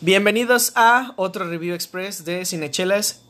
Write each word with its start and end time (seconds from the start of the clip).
Bienvenidos 0.00 0.70
a 0.76 1.12
otro 1.16 1.48
Review 1.48 1.74
Express 1.74 2.24
de 2.24 2.44
Cinechelas. 2.44 3.20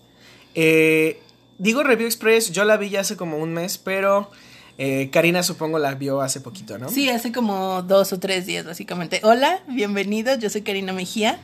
Eh, 0.55 1.19
digo 1.57 1.83
Review 1.83 2.07
Express, 2.07 2.53
yo 2.53 2.67
la 2.67 2.77
vi 2.77 2.91
ya 2.91 3.01
hace 3.01 3.17
como 3.17 3.39
un 3.39 3.55
mes, 3.55 3.79
pero 3.79 4.31
eh, 4.77 5.09
Karina 5.11 5.43
supongo 5.43 5.79
la 5.79 5.95
vio 5.95 6.21
hace 6.21 6.43
poquito, 6.43 6.77
¿no? 6.77 6.91
Sí, 6.91 7.09
hace 7.09 7.33
como 7.33 7.81
dos 7.81 8.13
o 8.13 8.19
tres 8.19 8.45
días 8.45 8.67
básicamente. 8.67 9.23
Hola, 9.25 9.63
bienvenidos, 9.67 10.41
yo 10.41 10.51
soy 10.51 10.61
Karina 10.61 10.93
Mejía. 10.93 11.41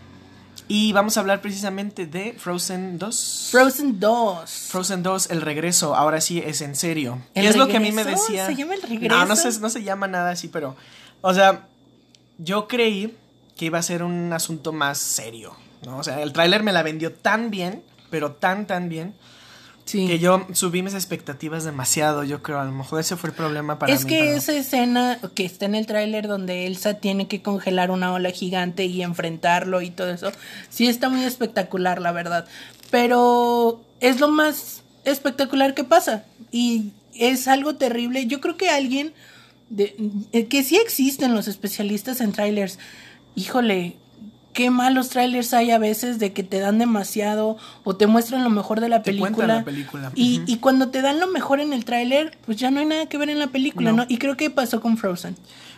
Y 0.69 0.93
vamos 0.93 1.17
a 1.17 1.21
hablar 1.21 1.41
precisamente 1.41 2.07
de 2.07 2.35
Frozen 2.35 2.99
2. 2.99 3.49
Frozen 3.51 3.99
2. 3.99 4.51
Frozen 4.69 5.03
2, 5.03 5.31
el 5.31 5.41
regreso, 5.41 5.97
ahora 5.97 6.21
sí 6.21 6.43
es 6.45 6.61
en 6.61 6.77
serio. 6.77 7.23
¿Qué 7.35 7.49
es 7.49 7.57
lo 7.57 7.67
que 7.67 7.79
a 7.79 7.81
mí 7.81 7.93
me 7.93 8.05
decía? 8.05 8.47
¿Se 8.47 8.55
llama 8.55 8.75
el 8.75 8.83
regreso? 8.83 9.17
No, 9.17 9.25
no 9.25 9.37
se, 9.37 9.59
no 9.59 9.71
se 9.71 9.83
llama 9.83 10.07
nada 10.07 10.33
así, 10.33 10.49
pero, 10.49 10.77
o 11.23 11.33
sea, 11.33 11.67
yo 12.37 12.69
creí 12.69 13.17
que 13.57 13.67
iba 13.67 13.79
a 13.79 13.83
ser 13.83 14.03
un 14.03 14.33
asunto 14.33 14.73
más 14.73 14.99
serio, 14.99 15.55
¿no? 15.85 15.99
O 15.99 16.03
sea, 16.03 16.23
el 16.23 16.33
tráiler 16.33 16.63
me 16.63 16.73
la 16.73 16.83
vendió 16.83 17.13
tan 17.13 17.51
bien, 17.51 17.83
pero 18.11 18.33
tan, 18.33 18.67
tan 18.67 18.89
bien, 18.89 19.15
que 19.85 20.19
yo 20.19 20.47
subí 20.55 20.83
mis 20.83 20.95
expectativas 20.95 21.65
demasiado, 21.65 22.25
yo 22.25 22.43
creo, 22.43 22.59
a 22.59 22.65
lo 22.65 22.73
mejor 22.73 23.01
ese 23.01 23.17
fue 23.17 23.31
el 23.31 23.37
problema 23.37 23.79
para 23.79 23.93
es 23.93 24.05
mí. 24.05 24.15
Es 24.15 24.19
que 24.19 24.35
esa 24.35 24.53
escena 24.55 25.19
que 25.35 25.45
está 25.45 25.67
en 25.67 25.75
el 25.75 25.87
tráiler 25.87 26.27
donde 26.27 26.67
Elsa 26.67 26.95
tiene 26.95 27.29
que 27.29 27.43
congelar 27.43 27.91
una 27.91 28.13
ola 28.13 28.31
gigante 28.31 28.87
y 28.87 29.03
enfrentarlo 29.03 29.83
y 29.83 29.91
todo 29.91 30.11
eso, 30.11 30.33
sí 30.71 30.87
está 30.87 31.11
muy 31.11 31.25
espectacular, 31.25 32.01
la 32.01 32.13
verdad, 32.13 32.47
pero 32.91 33.83
es 34.01 34.21
lo 34.21 34.29
más 34.29 34.83
espectacular 35.05 35.75
que 35.75 35.85
pasa 35.85 36.25
y 36.51 36.93
es 37.15 37.47
algo 37.47 37.77
terrible. 37.77 38.27
Yo 38.27 38.41
creo 38.41 38.57
que 38.57 38.71
alguien... 38.71 39.13
De, 39.71 39.97
eh, 40.33 40.47
que 40.47 40.63
sí 40.63 40.77
existen 40.77 41.35
los 41.35 41.49
especialistas 41.49 42.21
en 42.21 42.33
trailers 42.33 42.79
híjole, 43.35 43.97
qué 44.55 44.71
malos 44.71 45.11
trailers 45.11 45.53
hay 45.53 45.73
a 45.73 45.79
veces 45.79 46.19
de 46.19 46.33
que 46.33 46.43
te 46.43 46.61
dan 46.61 46.79
demasiado 46.79 47.59
o 47.83 47.97
te 47.97 48.07
muestran 48.07 48.45
lo 48.45 48.51
mejor 48.51 48.81
de 48.81 48.89
la 48.89 49.03
película. 49.03 49.47
La 49.47 49.65
película. 49.65 50.13
Y, 50.15 50.43
y, 50.47 50.59
cuando 50.59 50.89
te 50.89 51.03
dan 51.03 51.21
lo 51.21 51.27
mejor 51.27 51.61
en 51.61 51.73
el 51.73 51.85
tráiler, 51.85 52.39
pues 52.47 52.57
ya 52.57 52.71
no 52.71 52.81
hay 52.81 52.87
nada 52.87 53.07
que 53.07 53.19
ver 53.19 53.29
en 53.29 53.39
la 53.39 53.49
película, 53.49 53.93
no. 53.93 54.07
Y 54.09 54.19
creo 54.19 54.37
que 54.37 54.49
pasó 54.49 54.81
con 54.81 54.97
Frozen. 54.97 55.37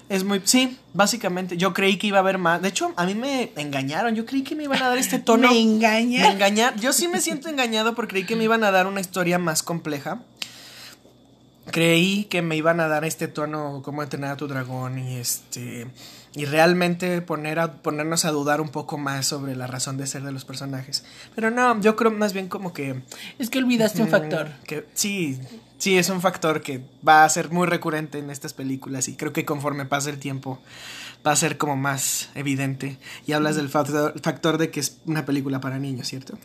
Es 0.08 0.22
muy, 0.22 0.41
sí, 0.44 0.78
básicamente, 0.94 1.56
yo 1.56 1.75
creí 1.75 1.97
que 1.97 2.06
iba 2.06 2.19
a 2.19 2.20
haber 2.20 2.39
más. 2.39 2.62
De 2.62 2.69
hecho, 2.69 2.92
a 2.97 3.06
mí 3.06 3.14
me 3.14 3.50
engañaron. 3.56 4.14
Yo 4.14 4.25
creí 4.25 4.42
que 4.42 4.55
me 4.55 4.64
iban 4.64 4.81
a 4.81 4.88
dar 4.88 4.98
este 4.98 5.19
tono. 5.19 5.48
me 5.50 5.61
engaña. 5.61 6.20
Me 6.20 6.34
engañar. 6.34 6.77
Yo 6.78 6.92
sí 6.92 7.09
me 7.09 7.20
siento 7.20 7.48
engañado 7.48 7.94
porque 7.94 8.11
creí 8.11 8.27
que 8.27 8.36
me 8.36 8.44
iban 8.44 8.62
a 8.62 8.70
dar 8.70 8.86
una 8.86 9.00
historia 9.00 9.38
más 9.38 9.64
compleja. 9.64 10.20
Creí 11.72 12.25
que 12.25 12.42
me 12.42 12.56
iban 12.56 12.78
a 12.78 12.86
dar 12.86 13.05
este 13.05 13.27
tono, 13.27 13.83
como 13.83 14.03
entrenar 14.03 14.33
a 14.33 14.36
tu 14.36 14.47
dragón 14.47 15.00
y 15.00 15.16
este 15.16 15.88
y 16.37 16.45
realmente 16.45 17.23
poner 17.23 17.59
a, 17.59 17.73
ponernos 17.73 18.27
a 18.27 18.31
dudar 18.31 18.61
un 18.61 18.69
poco 18.69 18.98
más 18.98 19.27
sobre 19.27 19.56
la 19.56 19.67
razón 19.67 19.97
de 19.97 20.06
ser 20.06 20.23
de 20.23 20.33
los 20.33 20.45
personajes. 20.45 21.03
Pero 21.34 21.51
no, 21.51 21.81
yo 21.81 21.97
creo 21.97 22.11
más 22.11 22.34
bien 22.34 22.48
como 22.48 22.75
que... 22.75 23.01
Es 23.39 23.48
que 23.48 23.59
olvidaste 23.59 24.03
un 24.03 24.09
factor. 24.09 24.51
Que, 24.67 24.87
sí, 24.93 25.41
sí, 25.78 25.97
es 25.97 26.11
un 26.11 26.20
factor 26.20 26.61
que 26.61 26.83
va 27.06 27.25
a 27.25 27.28
ser 27.31 27.51
muy 27.51 27.67
recurrente 27.67 28.19
en 28.19 28.31
estas 28.31 28.53
películas 28.53 29.09
y 29.09 29.17
creo 29.17 29.33
que 29.33 29.47
conforme 29.47 29.87
pase 29.87 30.11
el 30.11 30.19
tiempo 30.19 30.61
va 31.27 31.32
a 31.32 31.36
ser 31.36 31.58
como 31.58 31.77
más 31.77 32.28
evidente. 32.34 32.98
Y 33.27 33.32
hablas 33.32 33.56
del 33.56 33.69
factor, 33.69 34.14
factor 34.22 34.58
de 34.58 34.70
que 34.70 34.80
es 34.80 34.98
una 35.06 35.24
película 35.24 35.60
para 35.60 35.78
niños, 35.78 36.06
¿cierto? 36.08 36.38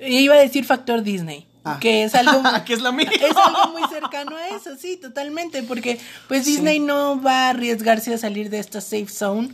Iba 0.00 0.34
a 0.34 0.38
decir 0.38 0.64
factor 0.64 1.02
Disney. 1.02 1.46
Ah. 1.64 1.78
Que 1.80 2.04
es 2.04 2.14
algo. 2.14 2.42
que 2.66 2.74
es 2.74 2.82
lo 2.82 2.92
mismo. 2.92 3.12
Es 3.12 3.36
algo 3.36 3.72
muy 3.72 3.88
cercano 3.88 4.36
a 4.36 4.48
eso, 4.48 4.76
sí, 4.78 4.98
totalmente. 4.98 5.62
Porque, 5.62 5.98
pues, 6.28 6.44
Disney 6.44 6.78
no 6.78 7.20
va 7.20 7.46
a 7.46 7.50
arriesgarse 7.50 8.12
a 8.12 8.18
salir 8.18 8.50
de 8.50 8.58
esta 8.58 8.80
safe 8.80 9.08
zone 9.08 9.50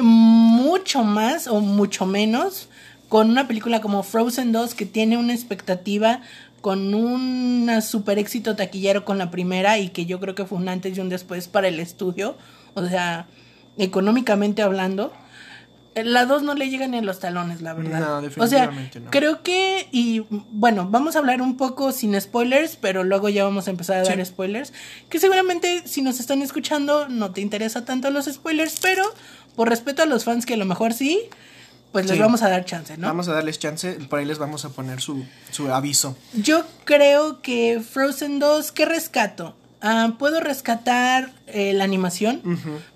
mucho 0.00 1.04
más 1.04 1.46
o 1.48 1.60
mucho 1.60 2.06
menos 2.06 2.70
con 3.10 3.28
una 3.28 3.46
película 3.46 3.82
como 3.82 4.02
Frozen 4.02 4.52
2 4.52 4.74
que 4.74 4.86
tiene 4.86 5.18
una 5.18 5.34
expectativa 5.34 6.22
con 6.62 6.94
un 6.94 7.68
super 7.82 8.18
éxito 8.18 8.56
taquillero 8.56 9.04
con 9.04 9.18
la 9.18 9.30
primera 9.30 9.78
y 9.78 9.90
que 9.90 10.06
yo 10.06 10.18
creo 10.18 10.34
que 10.34 10.46
fue 10.46 10.56
un 10.56 10.70
antes 10.70 10.96
y 10.96 11.00
un 11.00 11.10
después 11.10 11.48
para 11.48 11.68
el 11.68 11.78
estudio. 11.78 12.38
O 12.72 12.86
sea, 12.86 13.26
económicamente 13.78 14.62
hablando. 14.62 15.12
La 15.94 16.24
2 16.24 16.42
no 16.42 16.54
le 16.54 16.70
llega 16.70 16.86
ni 16.88 16.96
a 16.96 17.02
los 17.02 17.20
talones, 17.20 17.60
la 17.60 17.74
verdad. 17.74 18.00
No, 18.00 18.22
definitivamente 18.22 18.98
o 18.98 19.02
sea, 19.02 19.10
creo 19.10 19.42
que, 19.42 19.88
y 19.92 20.24
bueno, 20.30 20.88
vamos 20.90 21.16
a 21.16 21.18
hablar 21.18 21.42
un 21.42 21.58
poco 21.58 21.92
sin 21.92 22.18
spoilers, 22.18 22.76
pero 22.76 23.04
luego 23.04 23.28
ya 23.28 23.44
vamos 23.44 23.68
a 23.68 23.70
empezar 23.70 23.98
a 23.98 24.02
dar 24.02 24.24
spoilers. 24.24 24.72
Que 25.10 25.18
seguramente 25.18 25.82
si 25.86 26.00
nos 26.00 26.18
están 26.18 26.40
escuchando 26.40 27.08
no 27.10 27.32
te 27.32 27.42
interesa 27.42 27.84
tanto 27.84 28.10
los 28.10 28.24
spoilers, 28.24 28.78
pero 28.80 29.04
por 29.54 29.68
respeto 29.68 30.02
a 30.02 30.06
los 30.06 30.24
fans 30.24 30.46
que 30.46 30.54
a 30.54 30.56
lo 30.56 30.64
mejor 30.64 30.94
sí, 30.94 31.28
pues 31.92 32.06
les 32.06 32.18
vamos 32.18 32.42
a 32.42 32.48
dar 32.48 32.64
chance, 32.64 32.96
¿no? 32.96 33.06
Vamos 33.06 33.28
a 33.28 33.34
darles 33.34 33.58
chance, 33.58 33.92
por 34.08 34.18
ahí 34.18 34.24
les 34.24 34.38
vamos 34.38 34.64
a 34.64 34.70
poner 34.70 35.02
su, 35.02 35.26
su 35.50 35.70
aviso. 35.70 36.16
Yo 36.32 36.64
creo 36.84 37.42
que 37.42 37.82
Frozen 37.86 38.38
2, 38.38 38.72
¿qué 38.72 38.86
rescato? 38.86 39.54
Ah, 39.82 40.14
puedo 40.16 40.40
rescatar 40.40 41.32
eh, 41.48 41.72
la 41.72 41.82
animación. 41.84 42.40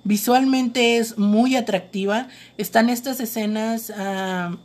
Visualmente 0.05 0.99
es 0.99 1.19
muy 1.19 1.57
atractiva. 1.57 2.29
Están 2.59 2.89
estas 2.91 3.19
escenas 3.19 3.93
ah, 3.97 4.57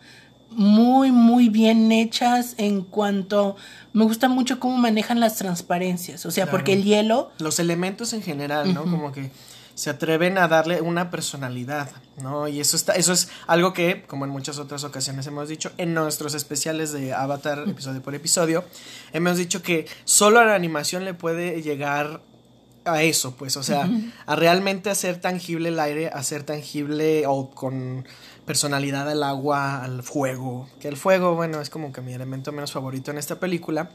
muy, 0.51 1.11
muy 1.11 1.49
bien 1.49 1.91
hechas 1.91 2.53
en 2.57 2.81
cuanto... 2.81 3.55
Me 3.93 4.03
gusta 4.03 4.29
mucho 4.29 4.59
cómo 4.59 4.77
manejan 4.77 5.19
las 5.19 5.35
transparencias. 5.37 6.25
O 6.27 6.31
sea, 6.31 6.49
porque 6.49 6.73
el 6.73 6.83
hielo... 6.83 7.31
Los 7.39 7.59
elementos 7.59 8.13
en 8.13 8.21
general, 8.21 8.73
¿no? 8.73 8.83
Como 8.83 9.11
que 9.11 9.31
se 9.81 9.89
atreven 9.89 10.37
a 10.37 10.47
darle 10.47 10.79
una 10.79 11.09
personalidad, 11.09 11.89
¿no? 12.21 12.47
Y 12.47 12.59
eso 12.59 12.75
está, 12.75 12.93
eso 12.93 13.13
es 13.13 13.29
algo 13.47 13.73
que, 13.73 14.03
como 14.03 14.25
en 14.25 14.29
muchas 14.29 14.59
otras 14.59 14.83
ocasiones 14.83 15.25
hemos 15.25 15.49
dicho, 15.49 15.71
en 15.79 15.95
nuestros 15.95 16.35
especiales 16.35 16.91
de 16.91 17.15
Avatar, 17.15 17.67
episodio 17.67 17.99
por 18.03 18.13
episodio, 18.13 18.63
hemos 19.11 19.37
dicho 19.37 19.63
que 19.63 19.87
solo 20.03 20.39
a 20.39 20.45
la 20.45 20.53
animación 20.53 21.03
le 21.03 21.15
puede 21.15 21.63
llegar 21.63 22.21
a 22.85 23.01
eso, 23.01 23.35
pues, 23.35 23.57
o 23.57 23.63
sea, 23.63 23.89
a 24.27 24.35
realmente 24.35 24.91
hacer 24.91 25.19
tangible 25.19 25.69
el 25.69 25.79
aire, 25.79 26.09
hacer 26.09 26.43
tangible 26.43 27.23
o 27.25 27.49
con 27.49 28.05
personalidad 28.45 29.09
al 29.09 29.23
agua, 29.23 29.83
al 29.83 30.03
fuego, 30.03 30.69
que 30.79 30.89
el 30.89 30.95
fuego, 30.95 31.33
bueno, 31.33 31.59
es 31.59 31.71
como 31.71 31.91
que 31.91 32.01
mi 32.01 32.13
elemento 32.13 32.51
menos 32.51 32.71
favorito 32.71 33.09
en 33.09 33.17
esta 33.17 33.39
película. 33.39 33.89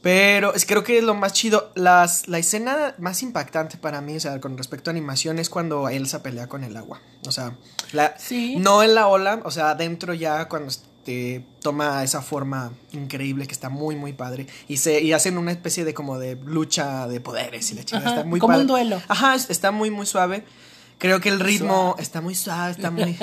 Pero 0.00 0.54
es, 0.54 0.64
creo 0.64 0.84
que 0.84 0.98
es 0.98 1.04
lo 1.04 1.14
más 1.14 1.32
chido. 1.32 1.72
Las, 1.74 2.28
la 2.28 2.38
escena 2.38 2.94
más 2.98 3.22
impactante 3.22 3.78
para 3.78 4.00
mí, 4.00 4.16
o 4.16 4.20
sea, 4.20 4.40
con 4.40 4.56
respecto 4.56 4.90
a 4.90 4.92
animación, 4.92 5.38
es 5.38 5.50
cuando 5.50 5.88
Elsa 5.88 6.22
pelea 6.22 6.46
con 6.46 6.62
el 6.64 6.76
agua. 6.76 7.00
O 7.26 7.32
sea, 7.32 7.56
la, 7.92 8.14
no 8.58 8.82
en 8.82 8.94
la 8.94 9.08
ola, 9.08 9.40
o 9.44 9.50
sea, 9.50 9.70
adentro 9.70 10.14
ya 10.14 10.48
cuando 10.48 10.68
este, 10.68 11.44
toma 11.62 12.04
esa 12.04 12.22
forma 12.22 12.72
increíble 12.92 13.46
que 13.46 13.52
está 13.52 13.70
muy, 13.70 13.96
muy 13.96 14.12
padre. 14.12 14.46
Y, 14.68 14.76
se, 14.76 15.02
y 15.02 15.12
hacen 15.12 15.36
una 15.36 15.50
especie 15.50 15.84
de 15.84 15.94
como 15.94 16.18
de 16.18 16.36
lucha 16.36 17.08
de 17.08 17.20
poderes 17.20 17.70
y 17.72 17.74
la 17.74 17.84
chica 17.84 17.98
está 17.98 18.24
muy 18.24 18.38
Como 18.38 18.58
un 18.58 18.66
duelo. 18.66 19.02
Ajá, 19.08 19.34
está 19.34 19.70
muy, 19.72 19.90
muy 19.90 20.06
suave. 20.06 20.44
Creo 20.98 21.20
que 21.20 21.28
el 21.28 21.40
ritmo 21.40 21.96
está 21.98 22.20
muy 22.20 22.34
suave, 22.34 22.72
está 22.72 22.90
muy, 22.90 23.16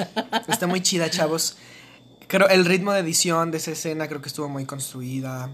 está 0.47 0.67
muy 0.67 0.81
chida, 0.81 1.09
chavos. 1.09 1.57
Creo 2.27 2.47
el 2.47 2.65
ritmo 2.65 2.91
de 2.91 3.01
edición 3.01 3.51
de 3.51 3.57
esa 3.57 3.71
escena 3.71 4.07
creo 4.07 4.21
que 4.21 4.29
estuvo 4.29 4.49
muy 4.49 4.65
construida. 4.65 5.51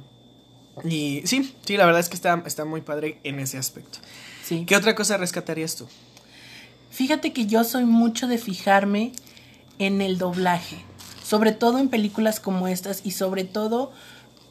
Y 0.84 1.22
sí, 1.25 1.53
sí, 1.66 1.78
la 1.78 1.86
verdad 1.86 2.00
es 2.00 2.09
que 2.09 2.16
está, 2.16 2.42
está 2.46 2.66
muy 2.66 2.81
padre 2.81 3.19
en 3.24 3.40
ese 3.40 3.58
aspecto. 3.58 4.00
Sí. 4.44 4.66
¿Qué 4.66 4.75
otra 4.75 4.96
cosa 4.96 5.18
rescatarías 5.18 5.75
tú? 5.75 5.88
Fíjate 6.90 7.31
que 7.34 7.46
yo 7.46 7.64
soy 7.64 7.86
mucho 7.86 8.28
de 8.28 8.38
fijarme 8.38 9.14
en 9.80 10.02
el 10.02 10.18
doblaje, 10.18 10.78
sobre 11.24 11.52
todo 11.52 11.78
en 11.78 11.90
películas 11.90 12.40
como 12.40 12.68
estas 12.68 13.02
y 13.06 13.12
sobre 13.12 13.46
todo 13.46 13.92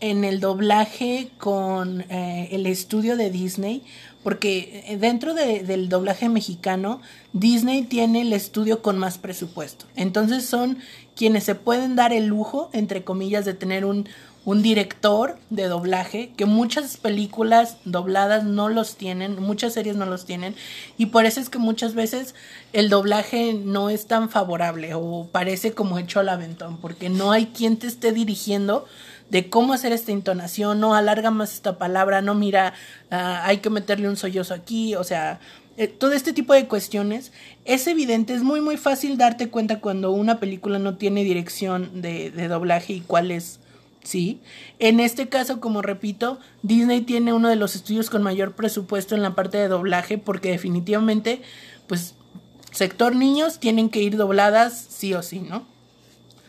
en 0.00 0.24
el 0.24 0.40
doblaje 0.40 1.30
con 1.38 2.00
eh, 2.08 2.48
el 2.52 2.66
estudio 2.66 3.16
de 3.16 3.30
Disney, 3.30 3.82
porque 4.22 4.84
eh, 4.86 4.96
dentro 4.96 5.34
de, 5.34 5.62
del 5.62 5.88
doblaje 5.88 6.28
mexicano, 6.28 7.00
Disney 7.32 7.82
tiene 7.82 8.22
el 8.22 8.32
estudio 8.32 8.82
con 8.82 8.98
más 8.98 9.18
presupuesto. 9.18 9.84
Entonces 9.94 10.46
son 10.46 10.78
quienes 11.14 11.44
se 11.44 11.54
pueden 11.54 11.96
dar 11.96 12.12
el 12.12 12.26
lujo, 12.26 12.70
entre 12.72 13.04
comillas, 13.04 13.44
de 13.44 13.54
tener 13.54 13.84
un, 13.84 14.08
un 14.44 14.62
director 14.62 15.38
de 15.50 15.68
doblaje, 15.68 16.32
que 16.36 16.46
muchas 16.46 16.96
películas 16.96 17.76
dobladas 17.84 18.44
no 18.44 18.68
los 18.68 18.96
tienen, 18.96 19.40
muchas 19.40 19.74
series 19.74 19.96
no 19.96 20.06
los 20.06 20.24
tienen, 20.24 20.54
y 20.96 21.06
por 21.06 21.26
eso 21.26 21.40
es 21.40 21.50
que 21.50 21.58
muchas 21.58 21.94
veces 21.94 22.34
el 22.72 22.88
doblaje 22.88 23.52
no 23.52 23.90
es 23.90 24.06
tan 24.06 24.30
favorable 24.30 24.94
o 24.94 25.28
parece 25.30 25.72
como 25.72 25.98
hecho 25.98 26.20
al 26.20 26.30
aventón, 26.30 26.78
porque 26.78 27.10
no 27.10 27.32
hay 27.32 27.46
quien 27.46 27.76
te 27.76 27.86
esté 27.86 28.12
dirigiendo 28.12 28.86
de 29.28 29.48
cómo 29.48 29.74
hacer 29.74 29.92
esta 29.92 30.10
entonación, 30.10 30.80
no 30.80 30.94
alarga 30.94 31.30
más 31.30 31.54
esta 31.54 31.78
palabra, 31.78 32.22
no 32.22 32.34
mira, 32.34 32.74
uh, 33.12 33.14
hay 33.42 33.58
que 33.58 33.70
meterle 33.70 34.08
un 34.08 34.16
sollozo 34.16 34.54
aquí, 34.54 34.94
o 34.94 35.04
sea, 35.04 35.38
eh, 35.76 35.86
todo 35.86 36.12
este 36.12 36.32
tipo 36.32 36.52
de 36.54 36.66
cuestiones 36.66 37.30
es 37.64 37.86
evidente, 37.86 38.34
es 38.34 38.42
muy 38.42 38.60
muy 38.60 38.76
fácil 38.76 39.16
darte 39.16 39.48
cuenta 39.48 39.80
cuando 39.80 40.10
una 40.10 40.40
película 40.40 40.78
no 40.78 40.96
tiene 40.96 41.24
dirección 41.24 42.02
de, 42.02 42.30
de 42.30 42.48
doblaje 42.48 42.94
y 42.94 43.00
cuál 43.00 43.30
es 43.30 43.60
Sí, 44.02 44.40
en 44.78 44.98
este 44.98 45.28
caso, 45.28 45.60
como 45.60 45.82
repito, 45.82 46.38
Disney 46.62 47.02
tiene 47.02 47.32
uno 47.32 47.48
de 47.48 47.56
los 47.56 47.74
estudios 47.74 48.08
con 48.08 48.22
mayor 48.22 48.54
presupuesto 48.54 49.14
en 49.14 49.22
la 49.22 49.34
parte 49.34 49.58
de 49.58 49.68
doblaje 49.68 50.16
porque 50.16 50.50
definitivamente, 50.50 51.42
pues, 51.86 52.14
sector 52.72 53.14
niños 53.14 53.60
tienen 53.60 53.90
que 53.90 54.02
ir 54.02 54.16
dobladas 54.16 54.86
sí 54.88 55.12
o 55.12 55.22
sí, 55.22 55.40
¿no? 55.40 55.66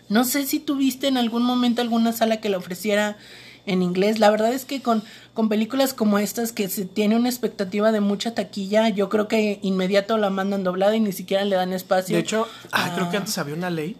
No 0.07 0.23
sé 0.23 0.45
si 0.45 0.59
tuviste 0.59 1.07
en 1.07 1.17
algún 1.17 1.43
momento 1.43 1.81
alguna 1.81 2.13
sala 2.13 2.41
que 2.41 2.49
la 2.49 2.57
ofreciera 2.57 3.17
en 3.65 3.81
inglés. 3.81 4.19
La 4.19 4.29
verdad 4.29 4.51
es 4.53 4.65
que 4.65 4.81
con, 4.81 5.03
con 5.33 5.49
películas 5.49 5.93
como 5.93 6.19
estas 6.19 6.51
que 6.51 6.67
se 6.69 6.85
tiene 6.85 7.15
una 7.15 7.29
expectativa 7.29 7.91
de 7.91 8.01
mucha 8.01 8.33
taquilla, 8.33 8.89
yo 8.89 9.09
creo 9.09 9.27
que 9.27 9.59
inmediato 9.61 10.17
la 10.17 10.29
mandan 10.29 10.63
doblada 10.63 10.95
y 10.95 10.99
ni 10.99 11.11
siquiera 11.11 11.45
le 11.45 11.55
dan 11.55 11.73
espacio. 11.73 12.15
De 12.15 12.21
hecho, 12.21 12.47
ah, 12.71 12.91
creo 12.95 13.09
que 13.09 13.17
antes 13.17 13.37
había 13.37 13.55
una 13.55 13.69
ley 13.69 13.95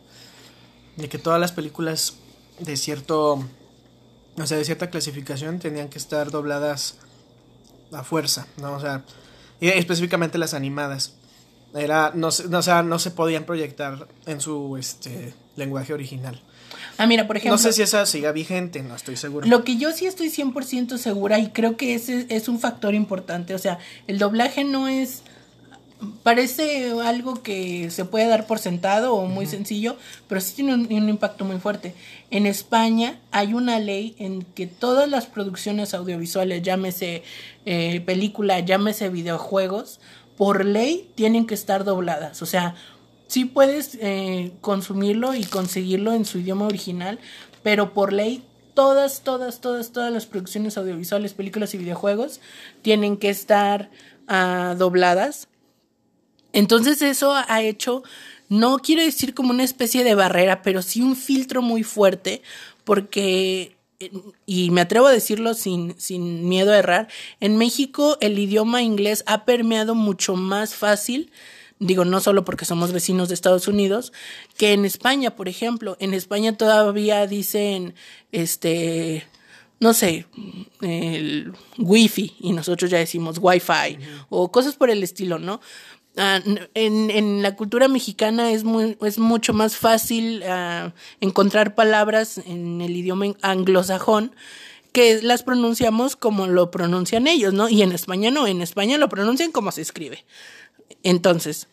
de 0.98 1.10
que 1.10 1.18
todas 1.18 1.40
las 1.40 1.52
películas 1.52 2.16
de 2.62 2.78
cierto, 2.78 3.44
o 4.38 4.46
sea, 4.46 4.58
de 4.58 4.66
cierta 4.66 4.90
clasificación 4.90 5.60
tenían 5.60 5.90
que 5.90 5.98
estar 5.98 6.32
dobladas 6.32 6.98
a 7.92 8.04
fuerza, 8.04 8.48
¿no? 8.58 8.74
O 8.74 8.80
sea, 8.80 9.04
específicamente 9.60 10.38
las 10.38 10.54
animadas. 10.54 11.16
Era, 11.74 12.12
no, 12.14 12.30
no, 12.50 12.58
o 12.58 12.62
sea, 12.62 12.84
no 12.84 13.00
se 13.00 13.12
podían 13.12 13.46
proyectar 13.46 14.08
en 14.26 14.42
su 14.42 14.78
este, 14.78 15.34
lenguaje 15.56 15.94
original. 15.94 16.42
Ah, 16.98 17.08
mira, 17.08 17.28
por 17.28 17.38
ejemplo. 17.38 17.54
No 17.54 17.58
sé 17.58 17.72
si 17.74 17.82
esa 17.82 18.06
siga 18.06 18.32
vigente, 18.32 18.84
no 18.84 18.96
estoy 18.96 19.16
seguro. 19.16 19.48
Lo 19.48 19.64
que 19.64 19.78
yo 19.78 19.92
sí 19.92 20.06
estoy 20.06 20.30
100% 20.30 20.98
segura 20.98 21.40
y 21.40 21.50
creo 21.50 21.78
que 21.78 21.96
ese 21.96 22.26
es 22.30 22.48
un 22.48 22.60
factor 22.60 22.94
importante. 22.94 23.56
O 23.56 23.60
sea, 23.60 23.80
el 24.08 24.20
doblaje 24.20 24.64
no 24.64 24.88
es. 24.88 25.24
Parece 26.24 26.92
algo 27.04 27.44
que 27.44 27.92
se 27.92 28.06
puede 28.06 28.28
dar 28.28 28.48
por 28.48 28.58
sentado 28.58 29.14
o 29.14 29.28
muy 29.28 29.46
sencillo, 29.46 29.98
pero 30.28 30.42
sí 30.42 30.54
tiene 30.56 30.74
un, 30.74 31.10
impacto 31.10 31.46
muy 31.46 31.58
fuerte. 31.60 31.94
En 32.32 32.46
España 32.48 33.20
hay 33.32 33.54
una 33.54 33.80
ley 33.80 34.16
en 34.18 34.42
que 34.42 34.66
todas 34.66 35.08
las 35.08 35.28
producciones 35.28 35.94
audiovisuales, 35.94 36.64
llámese 36.64 37.24
eh, 37.66 38.02
película, 38.02 38.60
llámese 38.60 39.10
videojuegos, 39.10 40.00
por 40.38 40.66
ley 40.66 41.08
tienen 41.14 41.46
que 41.46 41.54
estar 41.54 41.84
dobladas. 41.84 42.42
O 42.42 42.48
sea, 42.48 42.76
sí 43.28 43.46
puedes 43.46 43.98
eh, 44.02 44.54
consumirlo 44.62 45.36
y 45.36 45.44
conseguirlo 45.44 46.14
en 46.14 46.26
su 46.26 46.40
idioma 46.40 46.66
original, 46.66 47.20
pero 47.62 47.94
por 47.94 48.12
ley 48.12 48.44
todas, 48.74 49.22
todas, 49.22 49.62
todas, 49.62 49.92
todas 49.92 50.12
las 50.12 50.26
producciones 50.26 50.78
audiovisuales, 50.78 51.34
películas 51.34 51.74
y 51.76 51.78
videojuegos 51.78 52.42
tienen 52.82 53.18
que 53.18 53.30
estar 53.30 53.92
ah, 54.28 54.76
dobladas. 54.78 55.48
Entonces 56.54 57.02
eso 57.02 57.34
ha 57.34 57.62
hecho, 57.62 58.04
no 58.50 58.80
quiero 58.80 59.02
decir 59.02 59.34
como 59.34 59.52
una 59.52 59.64
especie 59.64 60.04
de 60.04 60.16
barrera, 60.16 60.62
pero 60.62 60.82
sí 60.82 61.02
un 61.02 61.16
filtro 61.16 61.62
muy 61.62 61.84
fuerte, 61.84 62.42
porque, 62.84 63.76
y 64.46 64.72
me 64.72 64.82
atrevo 64.82 65.08
a 65.08 65.12
decirlo 65.12 65.54
sin, 65.54 65.96
sin 66.00 66.50
miedo 66.50 66.72
a 66.72 66.78
errar, 66.78 67.08
en 67.40 67.58
México 67.58 68.18
el 68.22 68.38
idioma 68.38 68.82
inglés 68.82 69.24
ha 69.28 69.46
permeado 69.46 69.96
mucho 69.96 70.36
más 70.36 70.76
fácil 70.76 71.32
digo, 71.82 72.06
no 72.06 72.20
solo 72.22 72.46
porque 72.46 72.64
somos 72.64 72.92
vecinos 72.92 73.28
de 73.28 73.34
Estados 73.34 73.68
Unidos, 73.68 74.14
que 74.56 74.74
en 74.74 74.86
España, 74.86 75.36
por 75.36 75.50
ejemplo, 75.50 75.98
en 76.00 76.14
España 76.14 76.56
todavía 76.56 77.26
dicen, 77.26 77.96
este, 78.32 79.26
no 79.80 79.94
sé, 79.94 80.28
el 80.82 81.54
wifi 81.80 82.36
y 82.40 82.54
nosotros 82.54 82.92
ya 82.92 83.00
decimos 83.00 83.40
wifi 83.42 83.98
o 84.30 84.52
cosas 84.52 84.76
por 84.76 84.92
el 84.92 85.02
estilo, 85.02 85.40
¿no? 85.40 85.60
Ah, 86.18 86.42
en, 86.74 87.10
en, 87.10 87.42
la 87.42 87.56
cultura 87.56 87.88
mexicana 87.88 88.52
es, 88.52 88.66
muy, 88.66 88.98
es 89.02 89.18
mucho 89.18 89.54
más 89.54 89.78
fácil 89.78 90.44
uh, 90.44 90.92
encontrar 91.22 91.74
palabras 91.74 92.38
en 92.38 92.82
el 92.82 92.98
idioma 92.98 93.28
anglosajón 93.42 94.36
que 94.92 95.22
las 95.22 95.44
pronunciamos 95.44 96.18
como 96.18 96.48
lo 96.48 96.70
pronuncian 96.70 97.28
ellos, 97.28 97.54
¿no? 97.54 97.70
Y 97.70 97.82
en 97.82 97.94
España 97.94 98.30
no, 98.30 98.46
en 98.46 98.62
España 98.62 98.98
lo 98.98 99.08
pronuncian 99.08 99.54
como 99.54 99.72
se 99.72 99.82
escribe. 99.82 100.26
Entonces, 101.02 101.70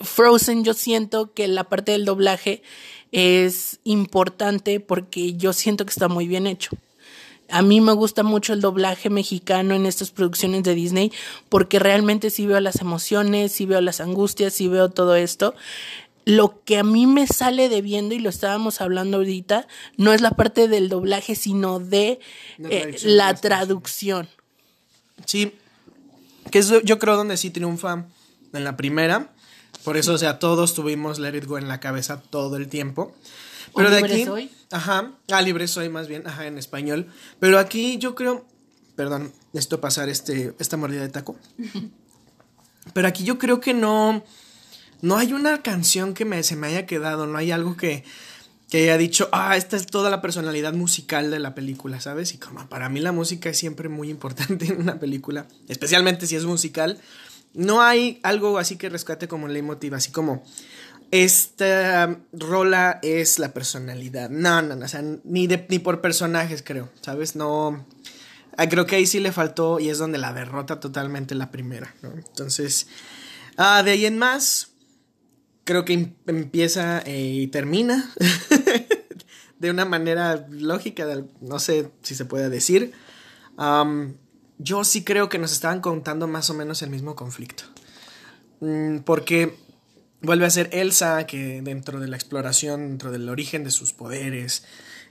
Frozen 0.00 0.62
yo 0.62 0.72
siento 0.72 1.32
que 1.32 1.48
la 1.48 1.64
parte 1.64 1.92
del 1.92 2.04
doblaje 2.04 2.62
es 3.10 3.80
importante 3.82 4.78
porque 4.78 5.34
yo 5.34 5.52
siento 5.52 5.84
que 5.84 5.90
está 5.90 6.06
muy 6.06 6.28
bien 6.28 6.46
hecho. 6.46 6.70
A 7.52 7.60
mí 7.60 7.82
me 7.82 7.92
gusta 7.92 8.22
mucho 8.22 8.54
el 8.54 8.62
doblaje 8.62 9.10
mexicano 9.10 9.74
en 9.74 9.84
estas 9.84 10.10
producciones 10.10 10.62
de 10.62 10.74
Disney 10.74 11.12
porque 11.50 11.78
realmente 11.78 12.30
sí 12.30 12.46
veo 12.46 12.60
las 12.60 12.80
emociones, 12.80 13.52
sí 13.52 13.66
veo 13.66 13.82
las 13.82 14.00
angustias, 14.00 14.54
sí 14.54 14.68
veo 14.68 14.88
todo 14.88 15.14
esto. 15.16 15.54
Lo 16.24 16.62
que 16.64 16.78
a 16.78 16.82
mí 16.82 17.06
me 17.06 17.26
sale 17.26 17.68
de 17.68 17.82
viendo, 17.82 18.14
y 18.14 18.20
lo 18.20 18.30
estábamos 18.30 18.80
hablando 18.80 19.18
ahorita, 19.18 19.66
no 19.96 20.14
es 20.14 20.22
la 20.22 20.30
parte 20.30 20.66
del 20.66 20.88
doblaje, 20.88 21.34
sino 21.34 21.78
de 21.78 22.20
la 22.58 23.30
eh, 23.30 23.36
traducción. 23.40 24.28
Sí, 25.26 25.52
que 26.50 26.60
es 26.60 26.72
yo 26.84 26.98
creo 26.98 27.16
donde 27.16 27.36
sí 27.36 27.50
triunfa 27.50 28.06
en 28.54 28.64
la 28.64 28.76
primera. 28.76 29.30
Por 29.84 29.96
eso, 29.96 30.14
o 30.14 30.18
sea, 30.18 30.38
todos 30.38 30.74
tuvimos 30.74 31.18
Let 31.18 31.36
It 31.36 31.44
Go 31.44 31.58
en 31.58 31.68
la 31.68 31.80
cabeza 31.80 32.22
todo 32.22 32.56
el 32.56 32.68
tiempo. 32.68 33.14
Pero 33.74 33.90
de 33.90 33.98
aquí. 33.98 34.24
Soy? 34.24 34.50
Ajá. 34.70 35.12
Ah, 35.30 35.42
libre 35.42 35.68
soy 35.68 35.88
más 35.88 36.08
bien, 36.08 36.26
ajá, 36.26 36.46
en 36.46 36.58
español. 36.58 37.06
Pero 37.38 37.58
aquí 37.58 37.98
yo 37.98 38.14
creo. 38.14 38.46
Perdón, 38.96 39.32
esto 39.52 39.80
pasar 39.80 40.08
este, 40.08 40.54
esta 40.58 40.76
mordida 40.76 41.02
de 41.02 41.08
taco. 41.08 41.36
Pero 42.94 43.08
aquí 43.08 43.24
yo 43.24 43.38
creo 43.38 43.60
que 43.60 43.74
no. 43.74 44.24
No 45.00 45.18
hay 45.18 45.32
una 45.32 45.62
canción 45.62 46.14
que 46.14 46.24
me, 46.24 46.42
se 46.44 46.54
me 46.54 46.68
haya 46.68 46.86
quedado, 46.86 47.26
no 47.26 47.36
hay 47.36 47.50
algo 47.50 47.76
que, 47.76 48.04
que 48.70 48.84
haya 48.84 48.96
dicho, 48.96 49.28
ah, 49.32 49.56
esta 49.56 49.76
es 49.76 49.86
toda 49.86 50.10
la 50.10 50.22
personalidad 50.22 50.72
musical 50.74 51.30
de 51.30 51.40
la 51.40 51.54
película, 51.54 52.00
¿sabes? 52.00 52.32
Y 52.32 52.38
como 52.38 52.68
para 52.68 52.88
mí 52.88 53.00
la 53.00 53.10
música 53.10 53.50
es 53.50 53.58
siempre 53.58 53.88
muy 53.88 54.08
importante 54.08 54.64
en 54.72 54.80
una 54.80 54.98
película, 54.98 55.46
especialmente 55.68 56.26
si 56.26 56.36
es 56.36 56.44
musical. 56.44 56.98
No 57.52 57.82
hay 57.82 58.20
algo 58.22 58.58
así 58.58 58.76
que 58.76 58.88
rescate 58.88 59.28
como 59.28 59.46
leitmotiv, 59.46 59.94
así 59.94 60.10
como 60.10 60.42
esta 61.12 62.18
rola 62.32 62.98
es 63.02 63.38
la 63.38 63.54
personalidad. 63.54 64.28
No, 64.30 64.60
no, 64.62 64.74
no, 64.74 64.84
o 64.84 64.88
sea, 64.88 65.02
ni, 65.02 65.46
ni 65.46 65.78
por 65.78 66.00
personajes 66.00 66.62
creo, 66.62 66.90
¿sabes? 67.00 67.36
No... 67.36 67.86
Ah, 68.56 68.68
creo 68.68 68.84
que 68.84 68.96
ahí 68.96 69.06
sí 69.06 69.20
le 69.20 69.32
faltó 69.32 69.78
y 69.78 69.88
es 69.88 69.98
donde 69.98 70.18
la 70.18 70.32
derrota 70.32 70.80
totalmente 70.80 71.34
la 71.34 71.50
primera, 71.50 71.94
¿no? 72.02 72.12
Entonces, 72.12 72.88
ah, 73.56 73.82
de 73.82 73.92
ahí 73.92 74.04
en 74.04 74.18
más, 74.18 74.72
creo 75.64 75.84
que 75.84 75.92
em, 75.94 76.14
empieza 76.26 77.00
eh, 77.06 77.20
y 77.20 77.46
termina 77.46 78.12
de 79.58 79.70
una 79.70 79.84
manera 79.84 80.46
lógica, 80.50 81.06
no 81.40 81.60
sé 81.60 81.90
si 82.02 82.14
se 82.14 82.24
puede 82.24 82.50
decir 82.50 82.92
yo 84.62 84.84
sí 84.84 85.04
creo 85.04 85.28
que 85.28 85.38
nos 85.38 85.52
estaban 85.52 85.80
contando 85.80 86.28
más 86.28 86.48
o 86.50 86.54
menos 86.54 86.82
el 86.82 86.90
mismo 86.90 87.16
conflicto. 87.16 87.64
Mm, 88.60 88.98
porque 88.98 89.58
vuelve 90.22 90.46
a 90.46 90.50
ser 90.50 90.70
Elsa 90.72 91.26
que 91.26 91.60
dentro 91.62 92.00
de 92.00 92.08
la 92.08 92.16
exploración, 92.16 92.88
dentro 92.88 93.10
del 93.10 93.28
origen 93.28 93.64
de 93.64 93.70
sus 93.70 93.92
poderes, 93.92 94.64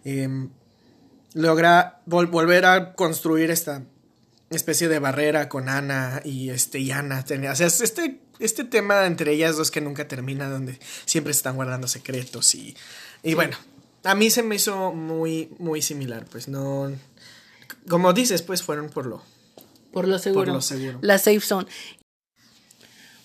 em, 0.03 0.50
logra 1.33 2.01
volver 2.05 2.65
a 2.65 2.93
construir 2.93 3.51
esta 3.51 3.83
especie 4.50 4.88
de 4.88 5.00
barrera 5.00 5.47
con 5.47 5.69
Ana 5.69 6.21
y 6.25 6.50
este 6.50 6.79
y 6.79 6.91
Ana. 6.91 7.24
O 7.51 7.55
sea, 7.55 7.67
este, 7.67 8.19
este 8.39 8.63
tema 8.63 9.05
entre 9.05 9.33
ellas 9.33 9.55
dos 9.55 9.71
que 9.71 9.81
nunca 9.81 10.07
termina, 10.07 10.50
donde 10.50 10.79
siempre 11.05 11.33
se 11.33 11.38
están 11.38 11.55
guardando 11.55 11.88
secretos 11.88 12.53
y, 12.55 12.75
y 13.24 13.33
bueno, 13.33 13.57
a 14.03 14.15
mí 14.15 14.29
se 14.29 14.43
me 14.43 14.55
hizo 14.55 14.91
muy, 14.91 15.53
muy 15.59 15.81
similar, 15.81 16.25
pues 16.29 16.47
no... 16.47 16.91
Como 17.88 18.13
dices, 18.13 18.41
pues 18.41 18.62
fueron 18.62 18.89
por 18.89 19.05
lo, 19.05 19.24
por 19.91 20.07
lo 20.07 20.19
seguro. 20.19 20.45
La 21.01 21.17
safe 21.17 21.39
zone. 21.39 21.67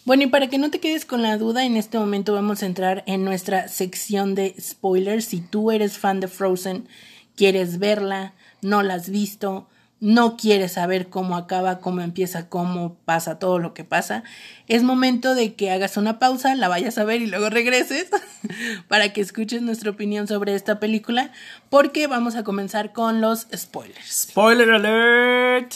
Bueno, 0.06 0.22
y 0.22 0.26
para 0.28 0.46
que 0.46 0.58
no 0.58 0.70
te 0.70 0.78
quedes 0.78 1.04
con 1.04 1.20
la 1.20 1.36
duda, 1.36 1.64
en 1.64 1.76
este 1.76 1.98
momento 1.98 2.32
vamos 2.32 2.62
a 2.62 2.66
entrar 2.66 3.02
en 3.08 3.24
nuestra 3.24 3.66
sección 3.66 4.36
de 4.36 4.54
spoilers. 4.60 5.24
Si 5.24 5.40
tú 5.40 5.72
eres 5.72 5.98
fan 5.98 6.20
de 6.20 6.28
Frozen, 6.28 6.88
quieres 7.34 7.80
verla, 7.80 8.32
no 8.62 8.84
la 8.84 8.94
has 8.94 9.10
visto, 9.10 9.68
no 9.98 10.36
quieres 10.36 10.74
saber 10.74 11.08
cómo 11.08 11.36
acaba, 11.36 11.80
cómo 11.80 12.02
empieza, 12.02 12.48
cómo 12.48 12.94
pasa 13.04 13.40
todo 13.40 13.58
lo 13.58 13.74
que 13.74 13.82
pasa, 13.82 14.22
es 14.68 14.84
momento 14.84 15.34
de 15.34 15.54
que 15.54 15.72
hagas 15.72 15.96
una 15.96 16.20
pausa, 16.20 16.54
la 16.54 16.68
vayas 16.68 16.98
a 16.98 17.04
ver 17.04 17.20
y 17.20 17.26
luego 17.26 17.50
regreses 17.50 18.06
para 18.88 19.12
que 19.12 19.20
escuches 19.20 19.60
nuestra 19.62 19.90
opinión 19.90 20.28
sobre 20.28 20.54
esta 20.54 20.78
película, 20.78 21.32
porque 21.68 22.06
vamos 22.06 22.36
a 22.36 22.44
comenzar 22.44 22.92
con 22.92 23.20
los 23.20 23.48
spoilers. 23.52 24.28
Spoiler 24.30 24.70
alert. 24.70 25.74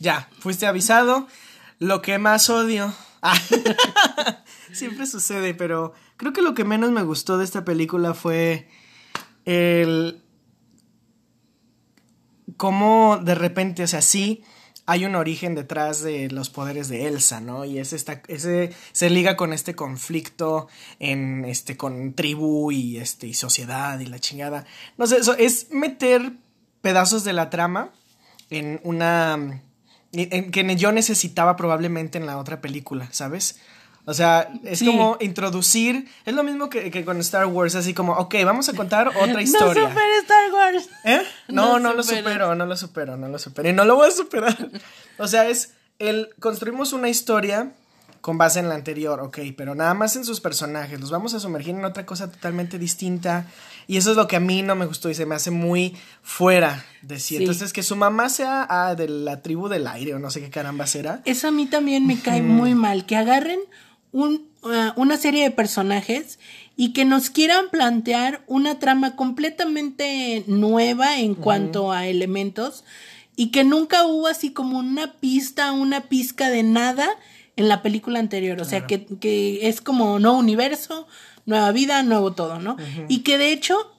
Ya, 0.00 0.28
fuiste 0.40 0.66
avisado. 0.66 1.28
Lo 1.78 2.02
que 2.02 2.18
más 2.18 2.50
odio. 2.50 2.92
Siempre 4.72 5.06
sucede, 5.06 5.54
pero 5.54 5.92
creo 6.16 6.32
que 6.32 6.42
lo 6.42 6.54
que 6.54 6.64
menos 6.64 6.90
me 6.90 7.02
gustó 7.02 7.38
de 7.38 7.44
esta 7.44 7.64
película 7.64 8.14
fue 8.14 8.68
el. 9.44 10.22
cómo 12.56 13.18
de 13.22 13.34
repente, 13.34 13.82
o 13.82 13.86
sea, 13.88 14.02
sí 14.02 14.42
hay 14.88 15.04
un 15.04 15.16
origen 15.16 15.54
detrás 15.54 16.02
de 16.02 16.30
los 16.30 16.48
poderes 16.48 16.88
de 16.88 17.08
Elsa, 17.08 17.42
¿no? 17.42 17.66
Y 17.66 17.78
es 17.78 17.92
esta, 17.92 18.22
ese 18.26 18.72
se 18.92 19.10
liga 19.10 19.36
con 19.36 19.52
este 19.52 19.74
conflicto 19.74 20.66
en 20.98 21.44
este 21.44 21.76
con 21.76 22.14
tribu 22.14 22.72
y 22.72 22.96
este 22.96 23.26
y 23.26 23.34
sociedad 23.34 24.00
y 24.00 24.06
la 24.06 24.18
chingada. 24.18 24.64
No 24.96 25.06
sé, 25.06 25.18
eso 25.18 25.36
es 25.36 25.70
meter 25.70 26.32
pedazos 26.80 27.22
de 27.24 27.34
la 27.34 27.50
trama 27.50 27.92
en 28.48 28.80
una 28.82 29.62
que 30.12 30.76
yo 30.76 30.92
necesitaba 30.92 31.56
probablemente 31.56 32.18
en 32.18 32.26
la 32.26 32.38
otra 32.38 32.60
película, 32.60 33.08
¿sabes? 33.12 33.58
O 34.08 34.14
sea, 34.14 34.50
es 34.64 34.82
como 34.82 35.18
introducir. 35.20 36.08
Es 36.24 36.34
lo 36.34 36.42
mismo 36.42 36.70
que, 36.70 37.04
con 37.04 37.20
Star 37.20 37.44
Wars, 37.44 37.74
así 37.74 37.92
como, 37.92 38.14
ok, 38.14 38.36
vamos 38.42 38.66
a 38.70 38.72
contar 38.72 39.08
otra 39.20 39.42
historia. 39.42 39.82
No 39.82 39.88
supero 39.90 40.14
Star 40.22 40.52
Wars. 40.54 40.88
¿Eh? 41.04 41.22
No, 41.48 41.78
no, 41.78 41.92
lo 41.92 42.02
supero, 42.02 42.54
no 42.54 42.64
lo 42.64 42.74
supero, 42.74 43.18
no 43.18 43.28
lo 43.28 43.38
supero. 43.38 43.68
Y 43.68 43.74
no 43.74 43.84
lo 43.84 43.96
voy 43.96 44.08
a 44.08 44.10
superar. 44.10 44.56
o 45.18 45.28
sea, 45.28 45.46
es 45.46 45.74
el. 45.98 46.30
Construimos 46.40 46.94
una 46.94 47.10
historia 47.10 47.72
con 48.22 48.38
base 48.38 48.60
en 48.60 48.70
la 48.70 48.76
anterior, 48.76 49.20
ok, 49.20 49.40
pero 49.54 49.74
nada 49.74 49.92
más 49.92 50.16
en 50.16 50.24
sus 50.24 50.40
personajes. 50.40 50.98
Los 50.98 51.10
vamos 51.10 51.34
a 51.34 51.40
sumergir 51.40 51.74
en 51.74 51.84
otra 51.84 52.06
cosa 52.06 52.30
totalmente 52.30 52.78
distinta. 52.78 53.44
Y 53.90 53.96
eso 53.96 54.10
es 54.10 54.18
lo 54.18 54.28
que 54.28 54.36
a 54.36 54.40
mí 54.40 54.60
no 54.60 54.76
me 54.76 54.84
gustó 54.84 55.08
y 55.08 55.14
se 55.14 55.24
me 55.24 55.34
hace 55.34 55.50
muy 55.50 55.96
fuera 56.22 56.84
de 57.00 57.18
sí. 57.18 57.36
Entonces, 57.36 57.72
que 57.72 57.82
su 57.82 57.96
mamá 57.96 58.28
sea 58.28 58.66
ah, 58.68 58.94
de 58.94 59.08
la 59.08 59.40
tribu 59.40 59.68
del 59.68 59.86
aire 59.86 60.12
o 60.14 60.18
no 60.18 60.30
sé 60.30 60.42
qué 60.42 60.50
caramba 60.50 60.86
será. 60.86 61.22
Eso 61.24 61.48
a 61.48 61.50
mí 61.50 61.64
también 61.64 62.06
me 62.06 62.20
cae 62.20 62.42
muy 62.42 62.74
mal. 62.74 63.06
Que 63.06 63.16
agarren 63.16 63.58
un, 64.12 64.46
uh, 64.62 65.00
una 65.00 65.16
serie 65.16 65.42
de 65.42 65.50
personajes 65.50 66.38
y 66.76 66.92
que 66.92 67.06
nos 67.06 67.30
quieran 67.30 67.70
plantear 67.70 68.42
una 68.46 68.78
trama 68.78 69.16
completamente 69.16 70.44
nueva 70.46 71.18
en 71.18 71.34
cuanto 71.34 71.90
a 71.90 72.06
elementos 72.06 72.84
y 73.36 73.52
que 73.52 73.64
nunca 73.64 74.04
hubo 74.04 74.26
así 74.26 74.52
como 74.52 74.78
una 74.78 75.14
pista, 75.14 75.72
una 75.72 76.02
pizca 76.02 76.50
de 76.50 76.62
nada 76.62 77.08
en 77.56 77.68
la 77.68 77.80
película 77.80 78.18
anterior. 78.18 78.60
O 78.60 78.66
sea, 78.66 78.86
que, 78.86 79.06
que 79.06 79.66
es 79.66 79.80
como 79.80 80.18
no 80.18 80.36
universo, 80.36 81.08
nueva 81.48 81.72
vida, 81.72 82.02
nuevo 82.02 82.32
todo, 82.32 82.58
¿no? 82.58 82.76
Y 83.08 83.20
que 83.20 83.38
de 83.38 83.52
hecho 83.52 83.90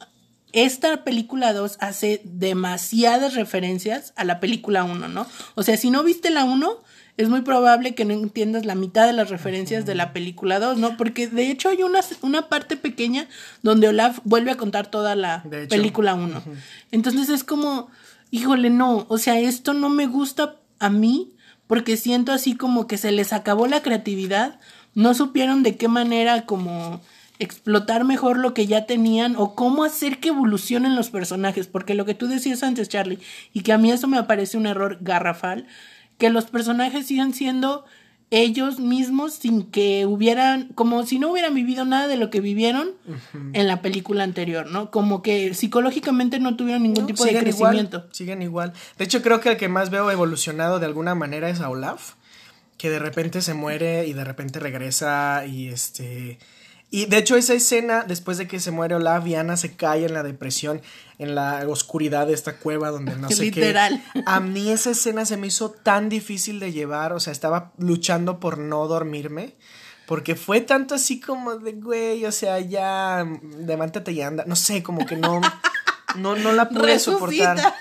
esta 0.54 1.04
película 1.04 1.52
2 1.52 1.78
hace 1.80 2.22
demasiadas 2.24 3.34
referencias 3.34 4.14
a 4.16 4.24
la 4.24 4.40
película 4.40 4.84
1, 4.84 5.08
¿no? 5.08 5.26
O 5.56 5.64
sea, 5.64 5.76
si 5.76 5.90
no 5.90 6.04
viste 6.04 6.30
la 6.30 6.44
1, 6.44 6.78
es 7.18 7.28
muy 7.28 7.42
probable 7.42 7.96
que 7.96 8.06
no 8.06 8.14
entiendas 8.14 8.66
la 8.66 8.76
mitad 8.76 9.08
de 9.08 9.14
las 9.14 9.32
referencias 9.32 9.88
de 9.88 9.96
la 9.96 10.14
película 10.14 10.60
2, 10.60 10.78
¿no? 10.78 10.96
Porque 10.96 11.28
de 11.28 11.50
hecho 11.50 11.70
hay 11.70 11.82
una, 11.82 12.02
una 12.22 12.50
parte 12.50 12.78
pequeña 12.78 13.28
donde 13.64 13.88
Olaf 13.88 14.20
vuelve 14.26 14.52
a 14.52 14.58
contar 14.58 14.92
toda 14.92 15.16
la 15.16 15.44
película 15.70 16.14
1. 16.14 16.44
Entonces 16.92 17.30
es 17.30 17.44
como, 17.44 17.90
híjole, 18.30 18.70
no, 18.70 19.08
o 19.10 19.18
sea, 19.18 19.40
esto 19.40 19.74
no 19.74 19.90
me 19.90 20.06
gusta 20.06 20.58
a 20.78 20.92
mí 20.92 21.34
porque 21.66 21.98
siento 21.98 22.32
así 22.32 22.56
como 22.56 22.86
que 22.86 23.00
se 23.00 23.12
les 23.12 23.34
acabó 23.34 23.66
la 23.66 23.82
creatividad, 23.82 24.60
no 24.94 25.16
supieron 25.16 25.64
de 25.64 25.78
qué 25.78 25.88
manera 25.88 26.46
como 26.46 27.02
explotar 27.40 28.04
mejor 28.04 28.38
lo 28.38 28.54
que 28.54 28.68
ya 28.68 28.86
tenían 28.86 29.36
o 29.38 29.56
cómo 29.56 29.86
hacer 29.86 30.20
que 30.20 30.30
evolucionen 30.30 30.96
los 30.96 31.10
personajes, 31.10 31.68
porque 31.68 31.96
lo 31.96 32.06
que 32.06 32.14
tú 32.14 32.28
decías 32.28 32.64
antes, 32.64 32.90
Charlie, 32.90 33.20
y 33.54 33.62
que 33.62 33.72
a 33.72 33.78
mí 33.78 33.92
eso 33.92 34.08
me 34.08 34.22
parece 34.24 34.58
un 34.58 34.68
error 34.68 34.98
garrafal, 35.02 35.66
que 36.18 36.30
los 36.30 36.46
personajes 36.46 37.08
sigan 37.08 37.34
siendo 37.34 37.86
ellos 38.32 38.80
mismos 38.80 39.34
sin 39.34 39.64
que 39.64 40.06
hubieran, 40.06 40.68
como 40.76 41.04
si 41.06 41.18
no 41.18 41.32
hubieran 41.32 41.56
vivido 41.56 41.86
nada 41.86 42.08
de 42.08 42.18
lo 42.18 42.30
que 42.30 42.42
vivieron 42.42 42.92
en 43.54 43.68
la 43.68 43.82
película 43.82 44.24
anterior, 44.24 44.70
¿no? 44.70 44.92
Como 44.92 45.24
que 45.24 45.54
psicológicamente 45.56 46.40
no 46.40 46.56
tuvieron 46.56 46.84
ningún 46.84 47.08
tipo 47.08 47.24
de 47.26 47.40
crecimiento. 47.40 48.08
siguen 48.12 48.42
igual. 48.44 48.74
De 48.98 49.06
hecho, 49.06 49.24
creo 49.24 49.40
que 49.40 49.50
el 49.50 49.58
que 49.58 49.68
más 49.68 49.90
veo 49.90 50.12
evolucionado 50.12 50.80
de 50.80 50.86
alguna 50.86 51.16
manera 51.16 51.50
es 51.50 51.60
a 51.60 51.70
Olaf, 51.70 52.14
que 52.78 52.92
de 52.92 53.00
repente 53.00 53.42
se 53.42 53.56
muere 53.56 54.06
y 54.08 54.14
de 54.14 54.24
repente 54.24 54.60
regresa 54.60 55.46
y 55.48 55.70
este 55.70 56.38
y 56.92 57.06
de 57.06 57.18
hecho 57.18 57.36
esa 57.36 57.54
escena, 57.54 58.04
después 58.08 58.38
de 58.38 58.48
que 58.48 58.60
se 58.60 58.72
muere 58.72 58.96
Olaf 58.96 59.26
y 59.28 59.36
Ana 59.36 59.58
se 59.58 59.76
cae 59.76 60.06
en 60.06 60.14
la 60.14 60.24
depresión, 60.24 60.82
en 61.20 61.36
la 61.36 61.64
oscuridad 61.68 62.28
de 62.28 62.34
esta 62.34 62.58
cueva 62.58 62.90
donde 62.90 63.16
no 63.16 63.30
sé 63.32 63.44
Literal. 63.44 64.04
qué. 64.14 64.24
A 64.26 64.40
mí 64.40 64.72
esa 64.72 64.92
escena 64.92 65.26
se 65.26 65.38
me 65.38 65.48
hizo 65.48 65.70
tan 65.72 66.10
difícil 66.10 66.60
de 66.60 66.72
llevar, 66.72 67.14
o 67.14 67.20
sea, 67.20 67.32
estaba 67.32 67.74
luchando 67.78 68.40
por 68.40 68.58
no 68.58 68.88
dormirme. 68.88 69.56
Porque 70.08 70.36
fue 70.36 70.62
tanto 70.62 70.96
así 70.96 71.20
como 71.20 71.58
de, 71.58 71.74
güey, 71.74 72.26
o 72.26 72.32
sea, 72.32 72.60
ya, 72.60 73.24
levántate 73.60 74.12
y 74.12 74.24
anda. 74.24 74.44
No 74.48 74.56
sé, 74.56 74.82
como 74.82 75.06
que 75.06 75.16
no, 75.16 75.40
no, 76.16 76.36
no 76.36 76.52
la 76.52 76.68
pude 76.68 76.98
soportar. 77.00 77.76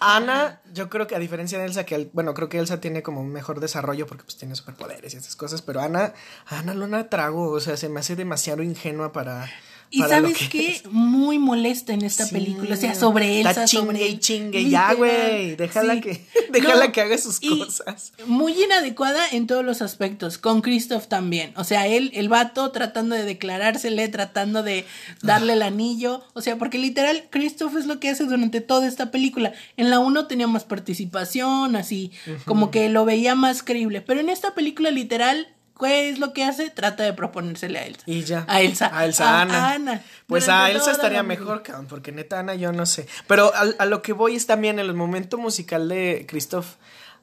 Ana, 0.00 0.62
yo 0.72 0.88
creo 0.88 1.06
que 1.06 1.14
a 1.14 1.18
diferencia 1.18 1.58
de 1.58 1.66
Elsa, 1.66 1.84
que 1.84 2.08
bueno, 2.14 2.32
creo 2.32 2.48
que 2.48 2.58
Elsa 2.58 2.80
tiene 2.80 3.02
como 3.02 3.20
un 3.20 3.30
mejor 3.30 3.60
desarrollo 3.60 4.06
porque 4.06 4.24
pues 4.24 4.38
tiene 4.38 4.54
superpoderes 4.56 5.12
y 5.12 5.18
esas 5.18 5.36
cosas, 5.36 5.60
pero 5.60 5.80
Ana, 5.80 6.14
Ana 6.46 6.72
la 6.74 7.10
trago, 7.10 7.50
o 7.50 7.60
sea, 7.60 7.76
se 7.76 7.90
me 7.90 8.00
hace 8.00 8.16
demasiado 8.16 8.62
ingenua 8.62 9.12
para 9.12 9.50
y 9.90 10.02
sabes 10.02 10.48
qué, 10.48 10.80
muy 10.90 11.38
molesta 11.38 11.92
en 11.92 12.02
esta 12.02 12.26
película, 12.26 12.74
o 12.74 12.76
sea, 12.76 12.94
sobre 12.94 13.40
Elsa, 13.40 13.64
chingue 13.64 14.08
y 14.08 14.18
chingue, 14.18 14.68
ya, 14.70 14.94
güey, 14.94 15.56
déjala 15.56 16.00
que, 16.00 16.24
déjala 16.50 16.92
que 16.92 17.00
haga 17.00 17.18
sus 17.18 17.40
cosas. 17.40 18.12
Muy 18.26 18.52
inadecuada 18.62 19.20
en 19.32 19.46
todos 19.46 19.64
los 19.64 19.82
aspectos, 19.82 20.38
con 20.38 20.62
Christoph 20.62 21.06
también, 21.06 21.52
o 21.56 21.64
sea, 21.64 21.86
él, 21.86 22.12
el 22.14 22.28
vato 22.28 22.70
tratando 22.70 23.16
de 23.16 23.24
declarársele, 23.24 24.08
tratando 24.08 24.62
de 24.62 24.86
darle 25.22 25.54
el 25.54 25.62
anillo, 25.62 26.22
o 26.34 26.40
sea, 26.40 26.56
porque 26.56 26.78
literal, 26.78 27.24
Christoph 27.30 27.76
es 27.76 27.86
lo 27.86 27.98
que 27.98 28.10
hace 28.10 28.24
durante 28.24 28.60
toda 28.60 28.86
esta 28.86 29.10
película, 29.10 29.52
en 29.76 29.90
la 29.90 29.98
1 29.98 30.26
tenía 30.26 30.46
más 30.46 30.64
participación, 30.64 31.74
así, 31.74 32.12
como 32.44 32.70
que 32.70 32.88
lo 32.88 33.04
veía 33.04 33.34
más 33.34 33.62
creíble, 33.62 34.00
pero 34.00 34.20
en 34.20 34.28
esta 34.28 34.54
película 34.54 34.90
literal 34.90 35.48
¿Qué 35.80 36.10
es 36.10 36.18
lo 36.18 36.32
que 36.32 36.44
hace? 36.44 36.70
Trata 36.70 37.02
de 37.02 37.12
proponérsele 37.12 37.78
a 37.78 37.86
Elsa. 37.86 38.02
Y 38.06 38.22
ya. 38.24 38.44
A 38.48 38.60
Elsa. 38.60 38.90
A 38.92 39.04
Elsa, 39.04 39.40
Ana. 39.40 40.02
Pues 40.26 40.48
a 40.48 40.70
Elsa 40.70 40.92
estaría 40.92 41.22
mejor, 41.22 41.62
cabrón, 41.62 41.86
porque 41.86 42.12
neta 42.12 42.40
Ana 42.40 42.54
yo 42.54 42.72
no 42.72 42.86
sé. 42.86 43.06
Pero 43.26 43.52
a, 43.54 43.86
lo 43.86 44.02
que 44.02 44.12
voy 44.12 44.36
es 44.36 44.46
también 44.46 44.78
el 44.78 44.92
momento 44.94 45.38
musical 45.38 45.88
de 45.88 46.26
Christoph. 46.28 46.66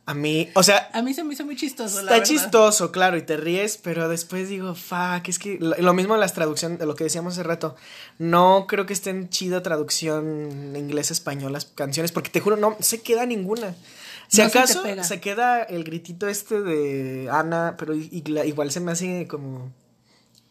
A 0.05 0.13
mí, 0.13 0.49
o 0.53 0.63
sea. 0.63 0.89
A 0.93 1.01
mí 1.01 1.13
se 1.13 1.21
me 1.25 1.33
hizo 1.33 1.43
muy 1.43 1.57
chistoso. 1.57 1.99
Está 1.99 2.23
chistoso, 2.23 2.93
claro, 2.93 3.17
y 3.17 3.23
te 3.23 3.35
ríes, 3.35 3.77
pero 3.77 4.07
después 4.07 4.47
digo, 4.47 4.73
fuck, 4.73 5.27
es 5.27 5.37
que 5.37 5.57
lo, 5.59 5.93
mismo 5.93 6.15
las 6.15 6.33
traducciones, 6.33 6.79
de 6.79 6.85
lo 6.85 6.95
que 6.95 7.03
decíamos 7.03 7.33
hace 7.33 7.43
rato. 7.43 7.75
No 8.17 8.67
creo 8.69 8.85
que 8.85 8.93
estén 8.93 9.27
chido 9.27 9.61
traducción 9.61 10.77
inglés-español 10.77 11.51
las 11.51 11.65
canciones, 11.65 12.13
porque 12.13 12.29
te 12.29 12.39
juro, 12.39 12.55
no 12.55 12.77
se 12.79 13.01
queda 13.01 13.25
ninguna. 13.25 13.75
Si 14.27 14.41
acaso 14.41 14.83
se, 15.03 15.19
queda 15.21 15.63
el 15.63 15.83
gritito 15.83 16.27
este 16.27 16.61
de 16.61 17.29
Ana, 17.31 17.75
pero 17.77 17.93
igual 17.93 18.71
se 18.71 18.79
me 18.79 18.91
hace 18.91 19.27
como 19.27 19.71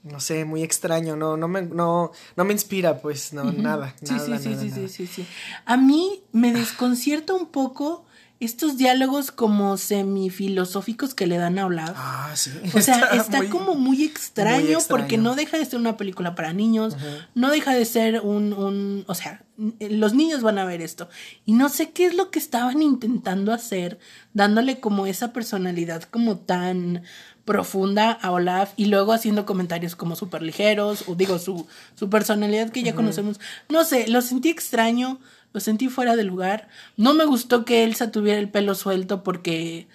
no 0.06 0.20
sé, 0.20 0.44
muy 0.44 0.62
extraño, 0.62 1.16
no, 1.16 1.36
no 1.36 1.48
me, 1.48 1.62
no, 1.62 2.12
no 2.36 2.44
me 2.44 2.52
inspira, 2.52 3.00
pues, 3.00 3.32
no, 3.32 3.50
nada, 3.52 3.92
sí, 4.00 4.14
nada, 4.14 4.38
sí, 4.38 4.54
sí, 4.54 4.70
sí, 4.70 4.88
sí, 4.88 5.06
sí, 5.06 5.26
A 5.64 5.76
mí 5.76 6.22
me 6.30 6.52
desconcierta 6.52 7.34
un 7.34 7.46
poco 7.46 8.05
estos 8.38 8.76
diálogos 8.76 9.30
como 9.30 9.76
semifilosóficos 9.78 11.14
que 11.14 11.26
le 11.26 11.38
dan 11.38 11.58
a 11.58 11.62
hablar. 11.62 11.94
Ah, 11.96 12.32
sí. 12.34 12.50
O 12.74 12.80
sea, 12.80 12.98
está, 13.14 13.48
como 13.48 13.74
muy 13.74 14.04
extraño, 14.04 14.78
porque 14.88 15.16
no 15.16 15.34
deja 15.34 15.56
de 15.56 15.64
ser 15.64 15.78
una 15.78 15.96
película 15.96 16.34
para 16.34 16.52
niños, 16.52 16.96
no 17.34 17.50
deja 17.50 17.72
de 17.74 17.84
ser 17.84 18.20
un, 18.20 18.52
un, 18.52 19.04
o 19.06 19.14
sea, 19.14 19.42
los 19.80 20.12
niños 20.12 20.42
van 20.42 20.58
a 20.58 20.66
ver 20.66 20.82
esto. 20.82 21.08
Y 21.46 21.54
no 21.54 21.70
sé 21.70 21.90
qué 21.90 22.06
es 22.06 22.14
lo 22.14 22.30
que 22.30 22.38
estaban 22.38 22.82
intentando 22.82 23.52
hacer, 23.52 23.98
dándole 24.34 24.80
como 24.80 25.06
esa 25.06 25.32
personalidad 25.32 26.02
como 26.02 26.36
tan 26.36 27.02
profunda 27.46 28.10
a 28.10 28.32
Olaf 28.32 28.72
y 28.76 28.86
luego 28.86 29.12
haciendo 29.12 29.46
comentarios 29.46 29.96
como 29.96 30.16
súper 30.16 30.42
ligeros, 30.42 31.04
o 31.06 31.14
digo, 31.14 31.38
su, 31.38 31.66
su 31.94 32.10
personalidad 32.10 32.70
que 32.70 32.82
ya 32.82 32.94
conocemos. 32.94 33.40
No 33.70 33.84
sé, 33.84 34.08
lo 34.08 34.20
sentí 34.20 34.50
extraño 34.50 35.20
lo 35.52 35.60
sentí 35.60 35.88
fuera 35.88 36.16
de 36.16 36.24
lugar. 36.24 36.68
No 36.96 37.14
me 37.14 37.24
gustó 37.24 37.64
que 37.64 37.84
Elsa 37.84 38.10
tuviera 38.10 38.38
el 38.38 38.50
pelo 38.50 38.74
suelto 38.74 39.22
porque 39.22 39.88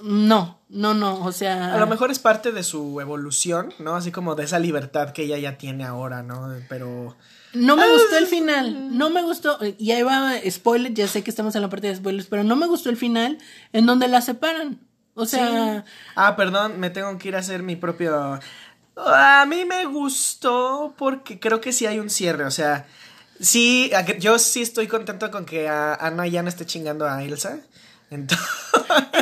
no, 0.00 0.60
no, 0.68 0.94
no, 0.94 1.24
o 1.24 1.32
sea... 1.32 1.74
A 1.74 1.78
lo 1.78 1.86
mejor 1.86 2.10
es 2.10 2.18
parte 2.18 2.52
de 2.52 2.62
su 2.62 3.00
evolución, 3.00 3.74
¿no? 3.78 3.96
Así 3.96 4.10
como 4.10 4.34
de 4.34 4.44
esa 4.44 4.58
libertad 4.58 5.10
que 5.10 5.24
ella 5.24 5.38
ya 5.38 5.58
tiene 5.58 5.84
ahora, 5.84 6.22
¿no? 6.22 6.54
Pero... 6.68 7.16
No 7.52 7.76
me 7.76 7.90
gustó 7.90 8.16
el 8.16 8.26
final, 8.26 8.96
no 8.96 9.10
me 9.10 9.22
gustó, 9.22 9.58
y 9.76 9.90
ahí 9.90 10.02
va, 10.02 10.34
spoiler, 10.48 10.94
ya 10.94 11.08
sé 11.08 11.24
que 11.24 11.30
estamos 11.30 11.56
en 11.56 11.62
la 11.62 11.68
parte 11.68 11.88
de 11.88 11.96
spoilers, 11.96 12.28
pero 12.28 12.44
no 12.44 12.54
me 12.54 12.68
gustó 12.68 12.90
el 12.90 12.96
final 12.96 13.38
en 13.72 13.86
donde 13.86 14.06
la 14.06 14.20
separan. 14.20 14.78
O 15.14 15.26
sea... 15.26 15.84
Ah, 16.14 16.36
perdón, 16.36 16.78
me 16.78 16.90
tengo 16.90 17.18
que 17.18 17.28
ir 17.28 17.36
a 17.36 17.40
hacer 17.40 17.62
mi 17.62 17.76
propio... 17.76 18.38
A 18.96 19.44
mí 19.46 19.64
me 19.64 19.86
gustó 19.86 20.94
porque 20.96 21.40
creo 21.40 21.60
que 21.60 21.72
sí 21.72 21.86
hay 21.86 21.98
un 21.98 22.10
cierre, 22.10 22.44
o 22.44 22.50
sea, 22.50 22.86
Sí, 23.40 23.90
yo 24.18 24.38
sí 24.38 24.60
estoy 24.60 24.86
contento 24.86 25.30
con 25.30 25.46
que 25.46 25.68
Ana 25.68 26.26
ya 26.26 26.42
no 26.42 26.48
esté 26.48 26.66
chingando 26.66 27.08
a 27.08 27.22
Elsa. 27.24 27.58
Entonces, 28.10 28.46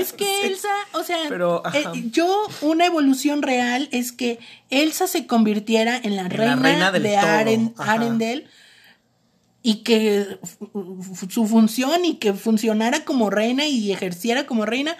es 0.01 0.13
que 0.13 0.47
Elsa, 0.47 0.69
o 0.93 1.03
sea, 1.05 1.29
eh, 1.75 1.85
yo 2.11 2.47
una 2.63 2.87
evolución 2.87 3.43
real 3.43 3.89
es 3.93 4.13
que 4.13 4.39
Elsa 4.71 5.07
se 5.07 5.27
convirtiera 5.27 5.97
en 6.03 6.17
la, 6.17 6.29
reina, 6.29 6.91
de 6.91 7.17
Arendelle 7.17 8.47
y 9.63 9.83
que 9.83 10.39
su 11.31 11.47
función 11.47 12.05
y 12.05 12.17
que 12.17 12.33
funcionara 12.33 13.05
como 13.05 13.29
reina 13.29 13.67
y 13.67 13.93
ejerciera 13.93 14.47
como 14.47 14.65
reina, 14.65 14.97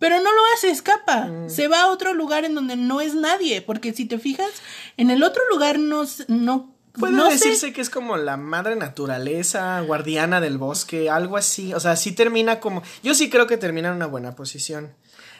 pero 0.00 0.16
no 0.16 0.32
lo 0.32 0.40
hace, 0.54 0.70
escapa. 0.70 1.26
Mm. 1.26 1.50
Se 1.50 1.68
va 1.68 1.82
a 1.82 1.90
otro 1.90 2.14
lugar 2.14 2.44
en 2.44 2.54
donde 2.56 2.74
no 2.76 3.00
es 3.00 3.14
nadie, 3.14 3.62
porque 3.62 3.92
si 3.92 4.06
te 4.06 4.18
fijas, 4.18 4.50
en 4.96 5.10
el 5.10 5.22
otro 5.22 5.42
lugar 5.50 5.78
no, 5.78 6.04
no 6.26 6.74
Puede 6.98 7.12
decirse 7.30 7.72
que 7.72 7.80
es 7.80 7.88
como 7.90 8.16
la 8.16 8.36
madre 8.36 8.74
naturaleza, 8.76 9.80
guardiana 9.82 10.40
del 10.40 10.58
bosque, 10.58 11.08
algo 11.08 11.36
así. 11.36 11.72
O 11.74 11.80
sea, 11.80 11.94
sí 11.96 12.12
termina 12.12 12.58
como. 12.60 12.82
Yo 13.02 13.14
sí 13.14 13.30
creo 13.30 13.46
que 13.46 13.56
termina 13.56 13.88
en 13.90 13.94
una 13.96 14.06
buena 14.06 14.34
posición. 14.34 14.92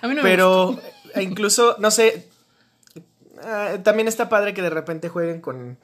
A 0.02 0.08
mí 0.08 0.14
no 0.14 0.22
Pero 0.22 0.78
me 1.14 1.22
incluso, 1.22 1.76
no 1.78 1.90
sé. 1.90 2.28
ah, 3.42 3.78
también 3.82 4.08
está 4.08 4.28
padre 4.28 4.54
que 4.54 4.62
de 4.62 4.70
repente 4.70 5.08
jueguen 5.08 5.40
con... 5.40 5.78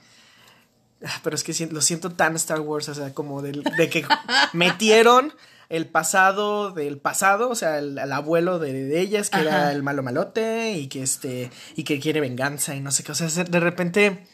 ah, 1.05 1.21
Pero 1.25 1.35
es 1.37 1.43
que 1.45 1.67
lo 1.71 1.81
siento 1.81 2.11
tan 2.13 2.37
Star 2.37 2.61
Wars, 2.61 2.89
o 2.89 2.95
sea, 2.95 3.13
como 3.13 3.43
de 3.43 3.53
que 3.91 4.07
metieron 4.53 5.35
el 5.69 5.87
pasado 5.87 6.71
del 6.71 6.99
pasado, 6.99 7.51
o 7.51 7.57
sea, 7.57 7.79
el, 7.79 7.99
el 7.99 8.13
abuelo 8.13 8.61
de, 8.61 8.73
de 8.73 9.01
ellas, 9.01 9.31
que 9.31 9.41
era 9.41 9.73
el 9.73 9.83
malo 9.83 10.05
malote, 10.05 10.75
y 10.75 10.87
que 10.87 11.03
este, 11.03 11.51
y 11.75 11.83
que 11.83 11.99
quiere 11.99 12.21
venganza 12.21 12.77
y 12.77 12.81
no 12.81 12.93
sé 12.93 13.03
qué. 13.03 13.11
O 13.13 13.17
sea, 13.17 13.29
se- 13.29 13.45
de 13.45 13.59
repente. 13.61 14.27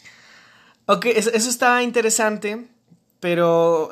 Ok, 0.86 1.06
es- 1.06 1.26
eso 1.28 1.48
está 1.50 1.82
interesante, 1.82 2.68
pero. 3.20 3.90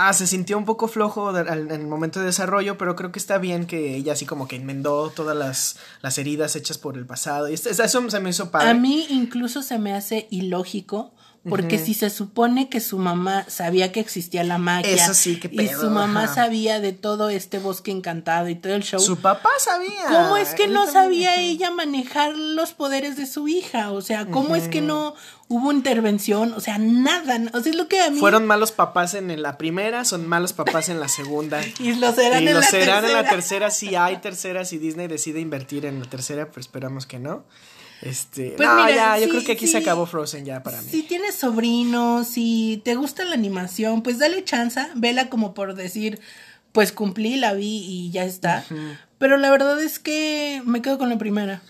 Ah, 0.00 0.12
se 0.12 0.28
sintió 0.28 0.56
un 0.56 0.64
poco 0.64 0.86
flojo 0.86 1.36
en 1.36 1.70
el 1.72 1.86
momento 1.88 2.20
de 2.20 2.26
desarrollo, 2.26 2.78
pero 2.78 2.94
creo 2.94 3.10
que 3.10 3.18
está 3.18 3.38
bien 3.38 3.66
que 3.66 3.96
ella 3.96 4.12
así 4.12 4.26
como 4.26 4.46
que 4.46 4.54
enmendó 4.54 5.10
todas 5.10 5.36
las, 5.36 5.76
las 6.02 6.16
heridas 6.18 6.54
hechas 6.54 6.78
por 6.78 6.96
el 6.96 7.04
pasado. 7.04 7.48
Y 7.48 7.54
es- 7.54 7.66
es- 7.66 7.80
eso 7.80 8.08
se 8.08 8.20
me 8.20 8.30
hizo 8.30 8.52
padre. 8.52 8.68
A 8.68 8.74
mí 8.74 9.06
incluso 9.10 9.60
se 9.62 9.76
me 9.80 9.92
hace 9.94 10.28
ilógico. 10.30 11.12
Porque 11.48 11.78
si 11.78 11.94
se 11.94 12.10
supone 12.10 12.68
que 12.68 12.80
su 12.80 12.98
mamá 12.98 13.44
sabía 13.48 13.92
que 13.92 14.00
existía 14.00 14.44
la 14.44 14.58
magia 14.58 14.90
Eso 14.90 15.14
sí, 15.14 15.38
qué 15.38 15.48
y 15.50 15.56
pedo, 15.56 15.80
su 15.80 15.90
mamá 15.90 16.24
ajá. 16.24 16.34
sabía 16.34 16.80
de 16.80 16.92
todo 16.92 17.30
este 17.30 17.58
bosque 17.58 17.90
encantado 17.90 18.48
y 18.48 18.54
todo 18.54 18.74
el 18.74 18.82
show, 18.82 19.00
Su 19.00 19.16
papá 19.18 19.48
sabía. 19.58 20.04
¿cómo 20.08 20.36
es 20.36 20.54
que 20.54 20.64
Él 20.64 20.72
no 20.72 20.84
también, 20.84 21.04
sabía 21.04 21.40
ella 21.40 21.70
manejar 21.70 22.36
los 22.36 22.72
poderes 22.72 23.16
de 23.16 23.26
su 23.26 23.48
hija? 23.48 23.92
O 23.92 24.00
sea, 24.02 24.26
¿cómo 24.26 24.56
es 24.56 24.68
que 24.68 24.80
no 24.80 25.14
hubo 25.48 25.72
intervención? 25.72 26.52
O 26.52 26.60
sea, 26.60 26.78
nada. 26.78 27.40
O 27.54 27.60
sea, 27.60 27.70
es 27.70 27.76
lo 27.76 27.88
que 27.88 28.00
a 28.00 28.10
mí... 28.10 28.18
Fueron 28.18 28.46
malos 28.46 28.72
papás 28.72 29.14
en 29.14 29.40
la 29.40 29.56
primera, 29.58 30.04
son 30.04 30.26
malos 30.26 30.52
papás 30.52 30.88
en 30.88 31.00
la 31.00 31.08
segunda. 31.08 31.60
Y 31.78 31.94
lo 31.94 32.12
serán 32.12 32.42
y 32.42 32.48
en 32.48 32.54
lo 32.54 32.60
la 32.60 32.66
serán 32.66 33.04
en 33.04 33.12
la 33.12 33.22
tercera. 33.22 33.68
tercera 33.68 33.70
si 33.70 33.94
hay 33.94 34.16
tercera, 34.18 34.64
si 34.64 34.78
Disney 34.78 35.06
decide 35.06 35.40
invertir 35.40 35.86
en 35.86 36.00
la 36.00 36.06
tercera, 36.06 36.48
pero 36.48 36.60
esperamos 36.60 37.06
que 37.06 37.18
no. 37.18 37.44
Este, 38.02 38.54
Pues 38.56 38.68
no, 38.68 38.76
mira, 38.76 38.94
ya, 38.94 39.18
yo 39.18 39.24
sí, 39.24 39.30
creo 39.30 39.44
que 39.44 39.52
aquí 39.52 39.66
sí. 39.66 39.72
se 39.72 39.78
acabó 39.78 40.06
Frozen 40.06 40.44
ya 40.44 40.62
para 40.62 40.80
mí. 40.82 40.88
Si 40.90 41.02
tienes 41.02 41.34
sobrinos, 41.34 42.28
si 42.28 42.80
te 42.84 42.94
gusta 42.94 43.24
la 43.24 43.34
animación, 43.34 44.02
pues 44.02 44.18
dale 44.18 44.44
chance, 44.44 44.80
vela 44.94 45.28
como 45.28 45.54
por 45.54 45.74
decir, 45.74 46.20
pues 46.72 46.92
cumplí, 46.92 47.36
la 47.36 47.54
vi 47.54 47.84
y 47.86 48.10
ya 48.10 48.24
está. 48.24 48.64
Pero 49.18 49.36
la 49.36 49.50
verdad 49.50 49.82
es 49.82 49.98
que 49.98 50.62
me 50.64 50.80
quedo 50.82 50.98
con 50.98 51.08
la 51.08 51.18
primera. 51.18 51.60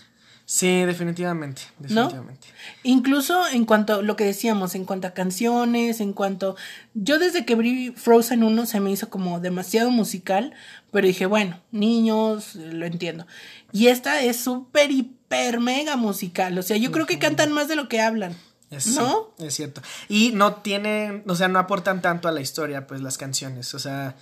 Sí, 0.45 0.83
definitivamente, 0.83 1.61
¿No? 1.77 2.05
definitivamente. 2.05 2.47
Incluso 2.81 3.47
en 3.49 3.65
cuanto 3.65 3.95
a 3.95 4.01
lo 4.01 4.15
que 4.15 4.23
decíamos, 4.23 4.73
en 4.73 4.83
cuanto 4.83 5.07
a 5.07 5.11
canciones, 5.13 5.99
en 5.99 6.11
cuanto... 6.11 6.55
Yo 6.95 7.19
desde 7.19 7.45
que 7.45 7.53
vi 7.53 7.91
Frozen 7.91 8.41
1 8.43 8.65
se 8.65 8.79
me 8.79 8.89
hizo 8.91 9.11
como 9.11 9.39
demasiado 9.39 9.91
musical, 9.91 10.53
pero 10.91 11.05
dije, 11.05 11.27
bueno, 11.27 11.61
niños, 11.71 12.55
lo 12.55 12.87
entiendo. 12.87 13.27
Y 13.71 13.87
esta 13.89 14.21
es 14.23 14.37
súper, 14.37 14.89
hiper, 15.29 15.59
mega 15.59 15.95
musical. 15.95 16.57
O 16.57 16.63
sea, 16.63 16.77
yo 16.77 16.91
creo 16.91 17.05
que 17.05 17.19
cantan 17.19 17.51
más 17.51 17.67
de 17.67 17.75
lo 17.75 17.87
que 17.87 18.01
hablan. 18.01 18.35
Es, 18.71 18.87
¿No? 18.95 19.29
sí, 19.39 19.45
es 19.47 19.53
cierto. 19.55 19.81
Y 20.09 20.31
no 20.33 20.55
tienen, 20.55 21.23
o 21.27 21.35
sea, 21.35 21.47
no 21.47 21.59
aportan 21.59 22.01
tanto 22.01 22.27
a 22.27 22.31
la 22.31 22.41
historia, 22.41 22.85
pues 22.87 23.01
las 23.01 23.17
canciones. 23.17 23.73
O 23.73 23.79
sea, 23.79 24.15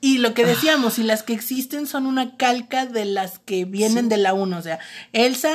Y 0.00 0.18
lo 0.18 0.32
que 0.34 0.44
decíamos, 0.46 0.98
y 0.98 1.02
las 1.02 1.22
que 1.22 1.32
existen 1.34 1.86
son 1.86 2.06
una 2.06 2.36
calca 2.36 2.86
de 2.86 3.04
las 3.06 3.38
que 3.38 3.64
vienen 3.66 4.08
de 4.08 4.16
la 4.18 4.32
1. 4.34 4.56
O 4.58 4.62
sea, 4.62 4.78
Elsa. 5.12 5.52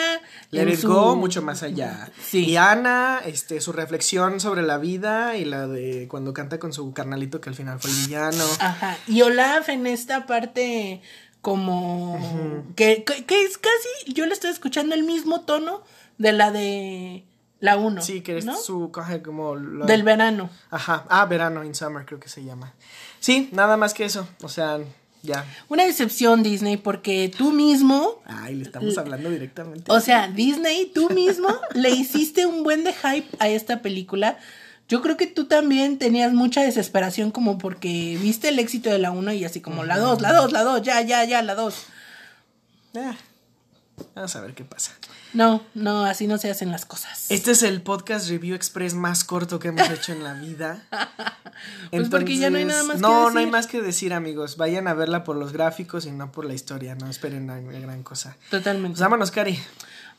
Let 0.52 0.62
en 0.64 0.70
It 0.70 0.80
su- 0.80 0.88
Go 0.90 1.16
mucho 1.16 1.42
más 1.42 1.64
allá. 1.64 2.10
Sí. 2.24 2.46
Y 2.50 2.58
Ana, 2.58 3.22
este, 3.26 3.60
su 3.62 3.72
reflexión 3.72 4.40
sobre 4.40 4.62
la 4.64 4.78
vida 4.78 5.36
y 5.38 5.46
la 5.46 5.68
de 5.68 6.08
cuando 6.08 6.34
canta 6.34 6.60
con 6.60 6.74
su 6.74 6.92
carnalito 6.94 7.40
que 7.42 7.50
al 7.50 7.56
final 7.56 7.80
fue 7.80 7.90
el 7.92 7.98
villano. 8.08 8.46
Ajá. 8.60 8.98
Y 9.08 9.22
Olaf 9.24 9.70
en 9.70 9.88
esta 9.88 10.26
parte 10.28 11.02
como 11.42 12.20
que, 12.76 13.04
que, 13.04 13.26
que 13.26 13.44
es 13.44 13.58
casi, 13.58 14.14
yo 14.14 14.26
le 14.26 14.34
estoy 14.34 14.52
escuchando 14.52 14.96
el 14.96 15.04
mismo 15.04 15.42
tono 15.42 15.82
de 16.18 16.32
la 16.34 16.52
de 16.52 17.26
la 17.60 17.78
1. 17.78 18.02
Sí, 18.02 18.22
que 18.22 18.38
es 18.38 18.46
¿no? 18.46 18.58
su 18.58 18.92
coge 18.92 19.22
como 19.22 19.56
Del 19.56 20.04
verano. 20.04 20.50
Ajá. 20.70 21.06
Ah, 21.10 21.26
verano 21.26 21.64
in 21.64 21.76
summer 21.76 22.06
creo 22.06 22.20
que 22.20 22.30
se 22.30 22.44
llama. 22.44 22.74
Sí, 23.20 23.50
nada 23.52 23.78
más 23.78 23.94
que 23.94 24.04
eso. 24.04 24.28
O 24.42 24.50
sea, 24.50 24.80
ya. 25.22 25.46
Una 25.70 25.86
decepción 25.86 26.42
Disney 26.42 26.78
porque 26.78 27.32
tú 27.36 27.52
mismo, 27.52 28.22
Ay, 28.26 28.56
le 28.56 28.64
estamos 28.64 28.98
hablando 28.98 29.30
directamente. 29.30 29.92
o 29.92 30.00
sea, 30.00 30.28
Disney, 30.28 30.92
tú 30.94 31.10
mismo 31.12 31.50
le 31.76 31.92
hiciste 31.92 32.46
un 32.48 32.64
buen 32.64 32.84
de 32.84 32.94
hype 32.94 33.30
a 33.40 33.48
esta 33.48 33.82
película. 33.82 34.40
Yo 34.92 35.02
creo 35.02 35.16
que 35.16 35.26
tú 35.26 35.46
también 35.46 35.98
tenías 35.98 36.34
mucha 36.34 36.64
desesperación 36.64 37.32
como 37.32 37.58
porque 37.58 38.20
viste 38.22 38.50
el 38.50 38.60
éxito 38.60 38.90
de 38.90 39.00
la 39.00 39.12
1 39.12 39.32
y 39.32 39.46
así 39.46 39.62
como 39.62 39.86
la 39.86 39.98
2, 39.98 40.20
la 40.20 40.34
2, 40.34 40.52
la 40.52 40.64
2, 40.64 40.82
ya, 40.82 41.02
ya, 41.02 41.24
ya, 41.24 41.42
la 41.42 41.56
2. 41.56 41.76
Ah, 42.98 43.16
vamos 44.16 44.36
a 44.36 44.42
ver 44.42 44.54
qué 44.54 44.66
pasa. 44.66 44.92
No, 45.34 45.64
no, 45.76 46.04
así 46.04 46.28
no 46.28 46.38
se 46.38 46.52
hacen 46.52 46.72
las 46.74 46.86
cosas. 46.86 47.32
Este 47.32 47.52
es 47.52 47.64
el 47.64 47.82
podcast 47.82 48.28
review 48.28 48.54
express 48.54 48.94
más 48.94 49.24
corto 49.24 49.60
que 49.60 49.70
hemos 49.70 49.90
hecho 49.90 50.12
en 50.12 50.26
la 50.26 50.34
vida. 50.34 50.84
Pues 51.92 52.10
porque 52.10 52.38
ya 52.38 52.50
no 52.50 52.58
hay 52.58 52.66
nada 52.66 52.84
más 52.84 52.96
que 52.96 53.02
No, 53.02 53.30
no 53.30 53.38
hay 53.38 53.46
decir. 53.46 53.52
más 53.52 53.68
que 53.68 53.82
decir, 53.82 54.14
amigos. 54.14 54.58
Vayan 54.58 54.88
a 54.88 54.96
verla 54.96 55.24
por 55.24 55.36
los 55.36 55.54
gráficos 55.54 56.08
y 56.08 56.12
no 56.12 56.32
por 56.32 56.46
la 56.46 56.56
historia. 56.56 56.96
No 56.96 57.08
esperen 57.08 57.46
la 57.46 57.60
gran 57.60 58.02
cosa. 58.02 58.36
Totalmente. 58.50 58.94
Pues 58.96 59.02
vámonos, 59.02 59.30
Cari. 59.30 59.60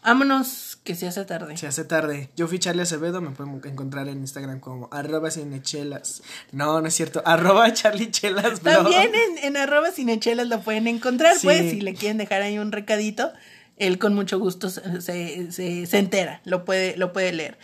Vámonos, 0.04 0.71
que 0.84 0.94
se 0.96 1.06
hace 1.06 1.24
tarde. 1.24 1.56
Se 1.56 1.66
hace 1.66 1.84
tarde. 1.84 2.28
Yo 2.36 2.48
fui 2.48 2.58
Charlie 2.58 2.82
Acevedo. 2.82 3.20
Me 3.20 3.30
pueden 3.30 3.60
encontrar 3.64 4.08
en 4.08 4.18
Instagram 4.18 4.58
como 4.60 4.88
arroba 4.92 5.30
cinechelas. 5.30 6.22
No, 6.50 6.80
no 6.80 6.88
es 6.88 6.94
cierto. 6.94 7.22
Arroba 7.24 7.72
charlichelas. 7.72 8.62
blog. 8.62 8.74
También 8.82 9.10
en, 9.14 9.44
en 9.44 9.56
arroba 9.56 9.90
cinechelas 9.92 10.48
lo 10.48 10.60
pueden 10.60 10.86
encontrar, 10.88 11.34
Sí. 11.38 11.46
pues, 11.46 11.70
si 11.70 11.80
le 11.80 11.94
quieren 11.94 12.18
dejar 12.18 12.42
ahí 12.42 12.58
un 12.58 12.72
recadito, 12.72 13.30
él 13.76 13.98
con 13.98 14.14
mucho 14.14 14.38
gusto 14.38 14.70
se, 14.70 15.00
se, 15.00 15.52
se- 15.52 15.86
se 15.86 15.98
entera, 15.98 16.40
lo 16.44 16.64
puede, 16.64 16.96
lo 16.96 17.12
puede 17.12 17.32
leer. 17.32 17.58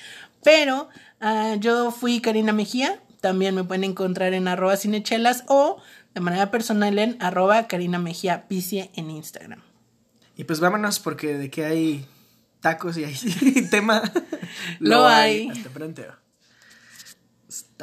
Pero 0.44 0.88
ah, 1.20 1.56
yo 1.58 1.90
fui 1.90 2.20
Karina 2.20 2.52
Mejía, 2.52 3.00
también 3.20 3.54
me 3.54 3.64
pueden 3.64 3.82
encontrar 3.84 4.32
en 4.34 4.46
arroba 4.46 4.76
cinechelas 4.76 5.42
o 5.48 5.80
de 6.14 6.20
manera 6.20 6.50
personal 6.52 6.98
en 6.98 7.16
arroba 7.20 7.66
Karina 7.66 7.98
Mejía 7.98 8.46
Picie 8.46 8.90
en 8.94 9.10
Instagram. 9.10 9.60
Y 10.36 10.44
pues 10.44 10.60
vámonos 10.60 11.00
porque 11.00 11.36
de 11.36 11.50
que 11.50 11.64
hay 11.64 12.06
tacos 12.60 12.96
y 12.96 13.04
hay 13.04 13.14
tema. 13.70 14.02
Lo 14.80 15.06
hay. 15.06 15.48
Hasta 15.48 15.70
pronto. 15.70 16.02